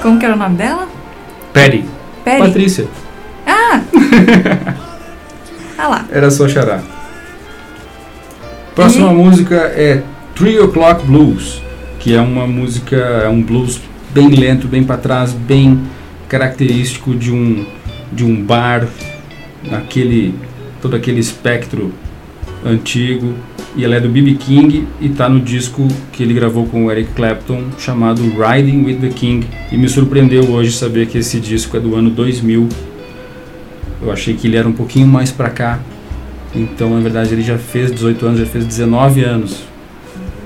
Como 0.03 0.19
que 0.19 0.25
era 0.25 0.35
o 0.35 0.37
nome 0.37 0.57
dela? 0.57 0.85
Patty. 1.53 1.85
Peri. 2.25 2.39
Patrícia. 2.39 2.87
Ah! 3.47 3.79
ah 5.79 5.87
lá. 5.87 6.05
Era 6.11 6.29
só 6.29 6.45
xará. 6.45 6.83
Próxima 8.75 9.11
e? 9.11 9.15
música 9.15 9.55
é 9.55 10.03
Three 10.35 10.59
O'Clock 10.59 11.05
Blues, 11.05 11.61
que 11.99 12.13
é 12.13 12.19
uma 12.19 12.45
música, 12.45 12.97
é 12.97 13.29
um 13.29 13.41
blues 13.41 13.79
bem 14.13 14.27
lento, 14.27 14.67
bem 14.67 14.83
para 14.83 14.97
trás, 14.97 15.31
bem 15.31 15.79
característico 16.27 17.15
de 17.15 17.31
um 17.31 17.65
de 18.11 18.25
um 18.25 18.43
bar, 18.43 18.85
aquele 19.71 20.35
todo 20.81 20.97
aquele 20.97 21.21
espectro 21.21 21.93
antigo 22.65 23.33
e 23.75 23.83
ela 23.83 23.95
é 23.95 23.99
do 23.99 24.09
B.B. 24.09 24.35
King 24.35 24.87
e 25.01 25.07
está 25.07 25.27
no 25.27 25.39
disco 25.39 25.87
que 26.11 26.23
ele 26.23 26.33
gravou 26.33 26.65
com 26.67 26.85
o 26.85 26.91
Eric 26.91 27.13
Clapton 27.13 27.63
chamado 27.77 28.21
Riding 28.21 28.83
with 28.85 28.95
the 28.95 29.09
King 29.09 29.47
e 29.71 29.77
me 29.77 29.89
surpreendeu 29.89 30.49
hoje 30.49 30.71
saber 30.71 31.07
que 31.07 31.17
esse 31.17 31.39
disco 31.39 31.75
é 31.75 31.79
do 31.79 31.95
ano 31.95 32.09
2000 32.09 32.69
eu 34.01 34.11
achei 34.11 34.33
que 34.33 34.47
ele 34.47 34.57
era 34.57 34.67
um 34.67 34.73
pouquinho 34.73 35.07
mais 35.07 35.31
para 35.31 35.49
cá. 35.49 35.79
Então 36.53 36.89
na 36.93 36.99
verdade 36.99 37.33
ele 37.33 37.41
já 37.41 37.57
fez 37.57 37.91
18 37.91 38.25
anos 38.25 38.39
já 38.39 38.45
fez 38.45 38.65
19 38.65 39.23
anos. 39.23 39.63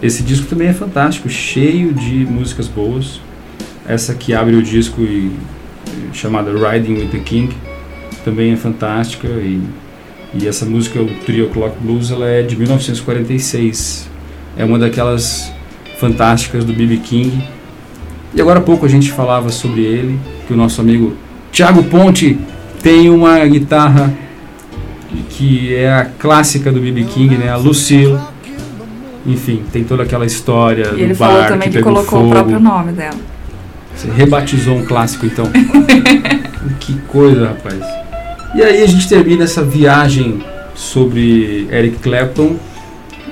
Esse 0.01 0.21
disco 0.21 0.45
também 0.45 0.67
é 0.67 0.73
fantástico 0.73 1.27
cheio 1.27 1.91
de 1.91 2.25
músicas 2.25 2.67
boas. 2.67 3.19
Essa 3.88 4.13
que 4.13 4.34
abre 4.34 4.56
o 4.56 4.62
disco 4.62 5.01
e, 5.01 5.32
chamada 6.13 6.51
Riding 6.51 6.93
with 6.93 7.08
the 7.08 7.19
King 7.19 7.53
também 8.23 8.51
é 8.51 8.56
fantástica 8.56 9.27
e 9.27 9.62
e 10.33 10.47
essa 10.47 10.65
música, 10.65 11.01
o 11.01 11.07
Trio 11.25 11.49
Clock 11.49 11.77
Blues, 11.79 12.11
ela 12.11 12.27
é 12.27 12.41
de 12.41 12.55
1946. 12.55 14.09
É 14.57 14.65
uma 14.65 14.77
daquelas 14.77 15.51
fantásticas 15.99 16.65
do 16.65 16.73
B.B. 16.73 16.97
King. 16.97 17.43
E 18.33 18.41
agora 18.41 18.59
há 18.59 18.61
pouco 18.61 18.85
a 18.85 18.89
gente 18.89 19.11
falava 19.11 19.49
sobre 19.49 19.81
ele, 19.81 20.19
que 20.45 20.53
o 20.53 20.57
nosso 20.57 20.81
amigo 20.81 21.15
Tiago 21.51 21.83
Ponte 21.83 22.37
tem 22.81 23.09
uma 23.09 23.43
guitarra 23.45 24.13
que 25.29 25.73
é 25.73 25.91
a 25.91 26.05
clássica 26.05 26.71
do 26.71 26.79
B.B. 26.79 27.05
King, 27.05 27.37
né? 27.37 27.49
A 27.49 27.55
Lucille. 27.55 28.19
Enfim, 29.25 29.63
tem 29.71 29.83
toda 29.83 30.03
aquela 30.03 30.25
história 30.25 30.87
e 30.87 30.89
do 30.89 30.99
ele 30.99 31.13
bar 31.13 31.27
falou 31.27 31.45
também 31.45 31.69
que, 31.69 31.77
que 31.77 31.83
colocou 31.83 32.19
fogo. 32.19 32.27
o 32.27 32.31
próprio 32.31 32.59
nome 32.59 32.91
dela. 32.93 33.17
Você 33.95 34.09
rebatizou 34.09 34.77
um 34.77 34.85
clássico, 34.85 35.25
então. 35.25 35.45
que 36.79 36.93
coisa, 37.07 37.47
rapaz. 37.47 38.06
E 38.57 38.63
aí 38.63 38.81
a 38.81 38.87
gente 38.87 39.07
termina 39.07 39.43
essa 39.43 39.63
viagem 39.63 40.43
sobre 40.73 41.67
Eric 41.71 41.99
Clapton, 41.99 42.55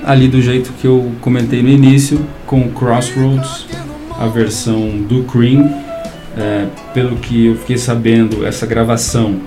ali 0.04 0.28
do 0.28 0.40
jeito 0.40 0.72
que 0.80 0.86
eu 0.86 1.10
comentei 1.20 1.60
no 1.64 1.68
início, 1.68 2.24
com 2.46 2.70
Crossroads, 2.70 3.66
a 4.20 4.28
versão 4.28 4.88
do 5.02 5.24
Cream. 5.24 5.68
É, 6.38 6.66
pelo 6.94 7.16
que 7.16 7.46
eu 7.46 7.56
fiquei 7.56 7.76
sabendo, 7.76 8.46
essa 8.46 8.66
gravação 8.66 9.40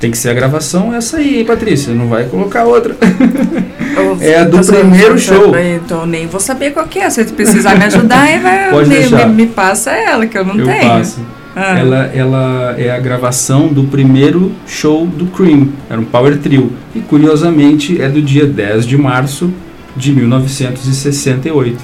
tem 0.00 0.10
que 0.10 0.16
ser 0.16 0.30
a 0.30 0.32
gravação 0.32 0.94
essa 0.94 1.18
aí, 1.18 1.40
hein, 1.40 1.44
Patrícia? 1.44 1.92
Não 1.92 2.08
vai 2.08 2.24
colocar 2.24 2.64
outra. 2.64 2.96
é 4.22 4.38
a 4.38 4.44
do 4.44 4.58
primeiro 4.64 5.18
show. 5.18 5.54
Então 5.54 6.06
nem 6.06 6.26
vou 6.26 6.40
saber 6.40 6.70
qual 6.70 6.86
que 6.86 6.98
é. 6.98 7.10
Se 7.10 7.24
precisar 7.26 7.74
me 7.74 7.84
ajudar, 7.84 8.26
vai, 8.40 8.72
me. 8.88 9.08
Me, 9.10 9.24
me, 9.26 9.46
passa 9.48 9.90
ela, 9.90 10.26
que 10.26 10.38
eu 10.38 10.46
não 10.46 10.58
eu 10.58 10.64
tenho. 10.64 10.88
Passo. 10.88 11.20
Ah. 11.56 11.78
Ela, 11.78 11.96
ela 12.06 12.74
é 12.76 12.90
a 12.90 12.98
gravação 12.98 13.68
do 13.68 13.84
primeiro 13.84 14.52
show 14.66 15.06
do 15.06 15.26
Cream, 15.26 15.68
era 15.88 16.00
um 16.00 16.04
power 16.04 16.36
trio. 16.38 16.72
E 16.94 17.00
curiosamente 17.00 18.00
é 18.00 18.08
do 18.08 18.20
dia 18.20 18.44
10 18.44 18.86
de 18.86 18.98
março 18.98 19.52
de 19.96 20.12
1968. 20.12 21.78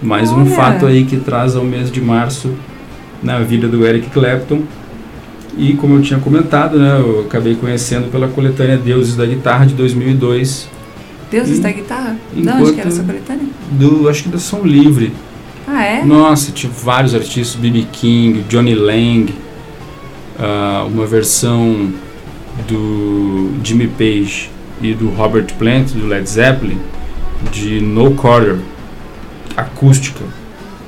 Mais 0.00 0.30
Olha. 0.30 0.42
um 0.42 0.46
fato 0.46 0.86
aí 0.86 1.04
que 1.04 1.16
traz 1.16 1.56
ao 1.56 1.64
mês 1.64 1.90
de 1.90 2.00
março 2.00 2.52
na 3.22 3.40
vida 3.40 3.68
do 3.68 3.84
Eric 3.84 4.10
Clapton. 4.10 4.62
E 5.56 5.74
como 5.74 5.96
eu 5.96 6.02
tinha 6.02 6.18
comentado, 6.18 6.78
né, 6.78 6.98
eu 6.98 7.20
acabei 7.26 7.54
conhecendo 7.54 8.10
pela 8.10 8.28
coletânea 8.28 8.78
Deuses 8.78 9.16
da 9.16 9.26
Guitarra 9.26 9.66
de 9.66 9.74
2002. 9.74 10.68
Deuses 11.30 11.58
e, 11.58 11.60
da 11.60 11.72
Guitarra? 11.72 12.16
De 12.32 12.48
onde 12.48 12.72
que 12.72 12.80
era 12.80 12.88
essa 12.88 13.02
coletânea? 13.02 13.46
Do, 13.72 14.08
acho 14.08 14.24
que 14.24 14.28
da 14.28 14.38
Som 14.38 14.62
Livre. 14.64 15.12
Ah, 15.66 15.84
é? 15.84 16.04
Nossa, 16.04 16.52
tinha 16.52 16.70
vários 16.72 17.14
artistas, 17.14 17.54
B.B. 17.54 17.86
King, 17.92 18.44
Johnny 18.48 18.74
Lang, 18.74 19.32
uh, 20.38 20.86
uma 20.86 21.06
versão 21.06 21.92
do 22.68 23.52
Jimmy 23.62 23.86
Page 23.86 24.50
e 24.80 24.94
do 24.94 25.08
Robert 25.10 25.54
Plant, 25.58 25.92
do 25.92 26.06
Led 26.06 26.28
Zeppelin, 26.28 26.78
de 27.50 27.80
No 27.80 28.14
Quarter, 28.14 28.58
acústica, 29.56 30.24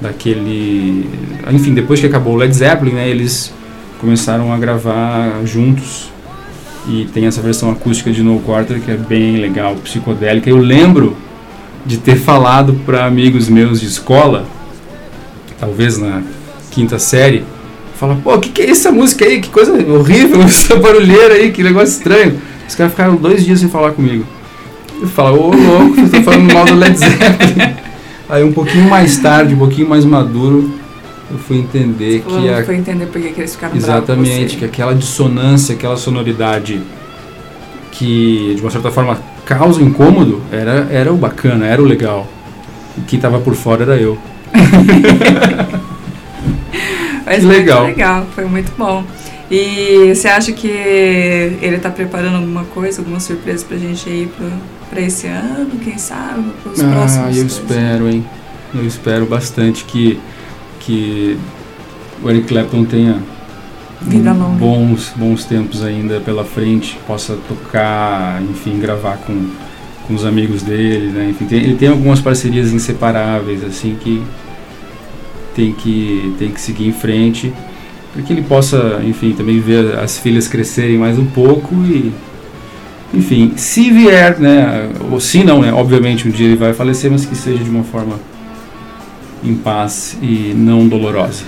daquele... 0.00 1.08
Enfim, 1.50 1.72
depois 1.72 2.00
que 2.00 2.06
acabou 2.06 2.34
o 2.34 2.36
Led 2.36 2.54
Zeppelin, 2.54 2.92
né, 2.92 3.08
eles 3.08 3.54
começaram 4.00 4.52
a 4.52 4.58
gravar 4.58 5.44
juntos 5.44 6.12
e 6.86 7.06
tem 7.14 7.26
essa 7.26 7.40
versão 7.40 7.70
acústica 7.70 8.12
de 8.12 8.22
No 8.22 8.40
Quarter 8.40 8.80
que 8.80 8.90
é 8.90 8.96
bem 8.96 9.36
legal, 9.36 9.74
psicodélica. 9.76 10.50
Eu 10.50 10.58
lembro 10.58 11.16
de 11.86 11.98
ter 11.98 12.16
falado 12.16 12.74
para 12.84 13.06
amigos 13.06 13.48
meus 13.48 13.80
de 13.80 13.86
escola 13.86 14.46
talvez 15.64 15.96
na 15.96 16.22
quinta 16.70 16.98
série, 16.98 17.42
fala, 17.94 18.16
pô, 18.22 18.34
o 18.34 18.40
que, 18.40 18.50
que 18.50 18.62
é 18.62 18.70
essa 18.70 18.92
música 18.92 19.24
aí? 19.24 19.40
Que 19.40 19.48
coisa 19.48 19.72
horrível, 19.72 20.42
essa 20.44 20.76
barulheira 20.76 21.34
aí, 21.34 21.50
que 21.50 21.62
negócio 21.62 21.96
estranho. 21.96 22.40
Os 22.68 22.74
caras 22.74 22.92
ficaram 22.92 23.16
dois 23.16 23.44
dias 23.44 23.60
sem 23.60 23.68
falar 23.68 23.92
comigo. 23.92 24.26
Eu 25.00 25.08
falo, 25.08 25.38
ô 25.38 25.54
louco, 25.54 25.94
você 25.96 26.18
tá 26.18 26.22
falando 26.22 26.52
mal 26.52 26.64
do 26.64 26.74
Led 26.74 26.96
Zeppelin. 26.96 27.74
Aí 28.26 28.42
um 28.42 28.52
pouquinho 28.52 28.88
mais 28.88 29.18
tarde, 29.18 29.54
um 29.54 29.58
pouquinho 29.58 29.86
mais 29.86 30.02
maduro, 30.04 30.72
eu 31.30 31.36
fui 31.36 31.58
entender 31.58 32.22
Você 32.26 32.40
que 32.40 32.48
a, 32.48 32.64
foi 32.64 32.76
entender 32.76 33.04
por 33.06 33.20
que 33.20 33.38
eles 33.38 33.54
ficaram 33.54 33.76
exatamente 33.76 34.56
que 34.56 34.64
aquela 34.64 34.94
dissonância, 34.94 35.74
aquela 35.74 35.96
sonoridade 35.98 36.80
que 37.92 38.54
de 38.56 38.62
uma 38.62 38.70
certa 38.70 38.90
forma 38.90 39.18
causa 39.44 39.82
incômodo 39.82 40.40
era 40.50 40.88
era 40.90 41.12
o 41.12 41.16
bacana, 41.16 41.66
era 41.66 41.82
o 41.82 41.84
legal. 41.84 42.26
E 42.96 43.02
quem 43.02 43.20
tava 43.20 43.38
por 43.40 43.54
fora 43.54 43.82
era 43.82 43.96
eu. 43.96 44.16
Mas 47.26 47.40
Que 47.40 47.46
legal. 47.46 47.84
Muito 47.84 47.96
legal, 47.96 48.26
foi 48.34 48.44
muito 48.44 48.72
bom. 48.76 49.04
E 49.50 50.12
você 50.14 50.28
acha 50.28 50.52
que 50.52 50.68
ele 50.68 51.78
tá 51.78 51.90
preparando 51.90 52.36
alguma 52.36 52.64
coisa, 52.64 53.00
alguma 53.00 53.20
surpresa 53.20 53.64
pra 53.66 53.76
gente 53.76 54.08
aí 54.08 54.28
pra, 54.36 54.48
pra 54.90 55.00
esse 55.00 55.26
ano, 55.26 55.70
quem 55.82 55.98
sabe, 55.98 56.44
pros 56.62 56.80
Ah, 56.80 56.90
próximos? 56.90 57.36
eu 57.36 57.42
coisas? 57.44 57.52
espero, 57.52 58.08
hein? 58.08 58.24
Eu 58.74 58.86
espero 58.86 59.26
bastante 59.26 59.84
que, 59.84 60.18
que 60.80 61.38
o 62.22 62.30
Eric 62.30 62.48
Clapton 62.48 62.84
tenha 62.84 63.18
longa. 64.02 64.34
bons, 64.58 65.12
bons 65.14 65.44
tempos 65.44 65.84
ainda 65.84 66.20
pela 66.20 66.44
frente, 66.44 66.98
possa 67.06 67.36
tocar, 67.48 68.42
enfim, 68.42 68.78
gravar 68.80 69.18
com, 69.18 69.50
com 70.06 70.14
os 70.14 70.24
amigos 70.24 70.62
dele, 70.62 71.12
né? 71.12 71.28
Enfim, 71.30 71.44
tem- 71.46 71.62
ele 71.62 71.76
tem 71.76 71.88
algumas 71.88 72.20
parcerias 72.20 72.72
inseparáveis, 72.72 73.62
assim, 73.62 73.96
que 74.00 74.22
tem 75.54 75.72
que, 75.72 76.34
tem 76.38 76.50
que 76.50 76.60
seguir 76.60 76.86
em 76.86 76.92
frente, 76.92 77.52
para 78.12 78.22
que 78.22 78.32
ele 78.32 78.42
possa, 78.42 79.00
enfim, 79.04 79.32
também 79.32 79.60
ver 79.60 79.98
as 79.98 80.18
filhas 80.18 80.46
crescerem 80.48 80.98
mais 80.98 81.18
um 81.18 81.26
pouco 81.26 81.74
e, 81.74 82.12
enfim, 83.12 83.52
se 83.56 83.90
vier, 83.90 84.38
né, 84.38 84.90
ou 85.10 85.20
se 85.20 85.42
não, 85.42 85.60
né, 85.60 85.72
obviamente 85.72 86.28
um 86.28 86.30
dia 86.30 86.46
ele 86.46 86.56
vai 86.56 86.72
falecer, 86.72 87.10
mas 87.10 87.24
que 87.24 87.34
seja 87.34 87.62
de 87.62 87.70
uma 87.70 87.84
forma 87.84 88.18
em 89.42 89.54
paz 89.54 90.16
e 90.22 90.54
não 90.56 90.88
dolorosa. 90.88 91.44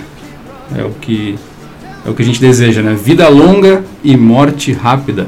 É 0.77 0.83
o 0.83 0.91
que 0.91 1.35
é 2.05 2.09
o 2.09 2.13
que 2.13 2.21
a 2.21 2.25
gente 2.25 2.39
deseja, 2.39 2.81
né? 2.81 2.93
Vida 2.93 3.27
longa 3.27 3.83
e 4.01 4.15
morte 4.15 4.71
rápida. 4.71 5.27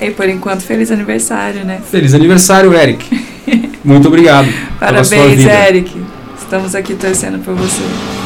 E 0.00 0.10
por 0.10 0.28
enquanto, 0.28 0.62
feliz 0.62 0.92
aniversário, 0.92 1.64
né? 1.64 1.80
Feliz 1.90 2.14
aniversário, 2.14 2.72
Eric. 2.72 3.04
Muito 3.84 4.06
obrigado 4.06 4.46
pela 4.78 5.02
sua 5.02 5.16
Parabéns. 5.16 5.46
Eric. 5.46 6.17
Estamos 6.48 6.74
aqui 6.74 6.94
torcendo 6.94 7.44
por 7.44 7.54
você. 7.54 8.17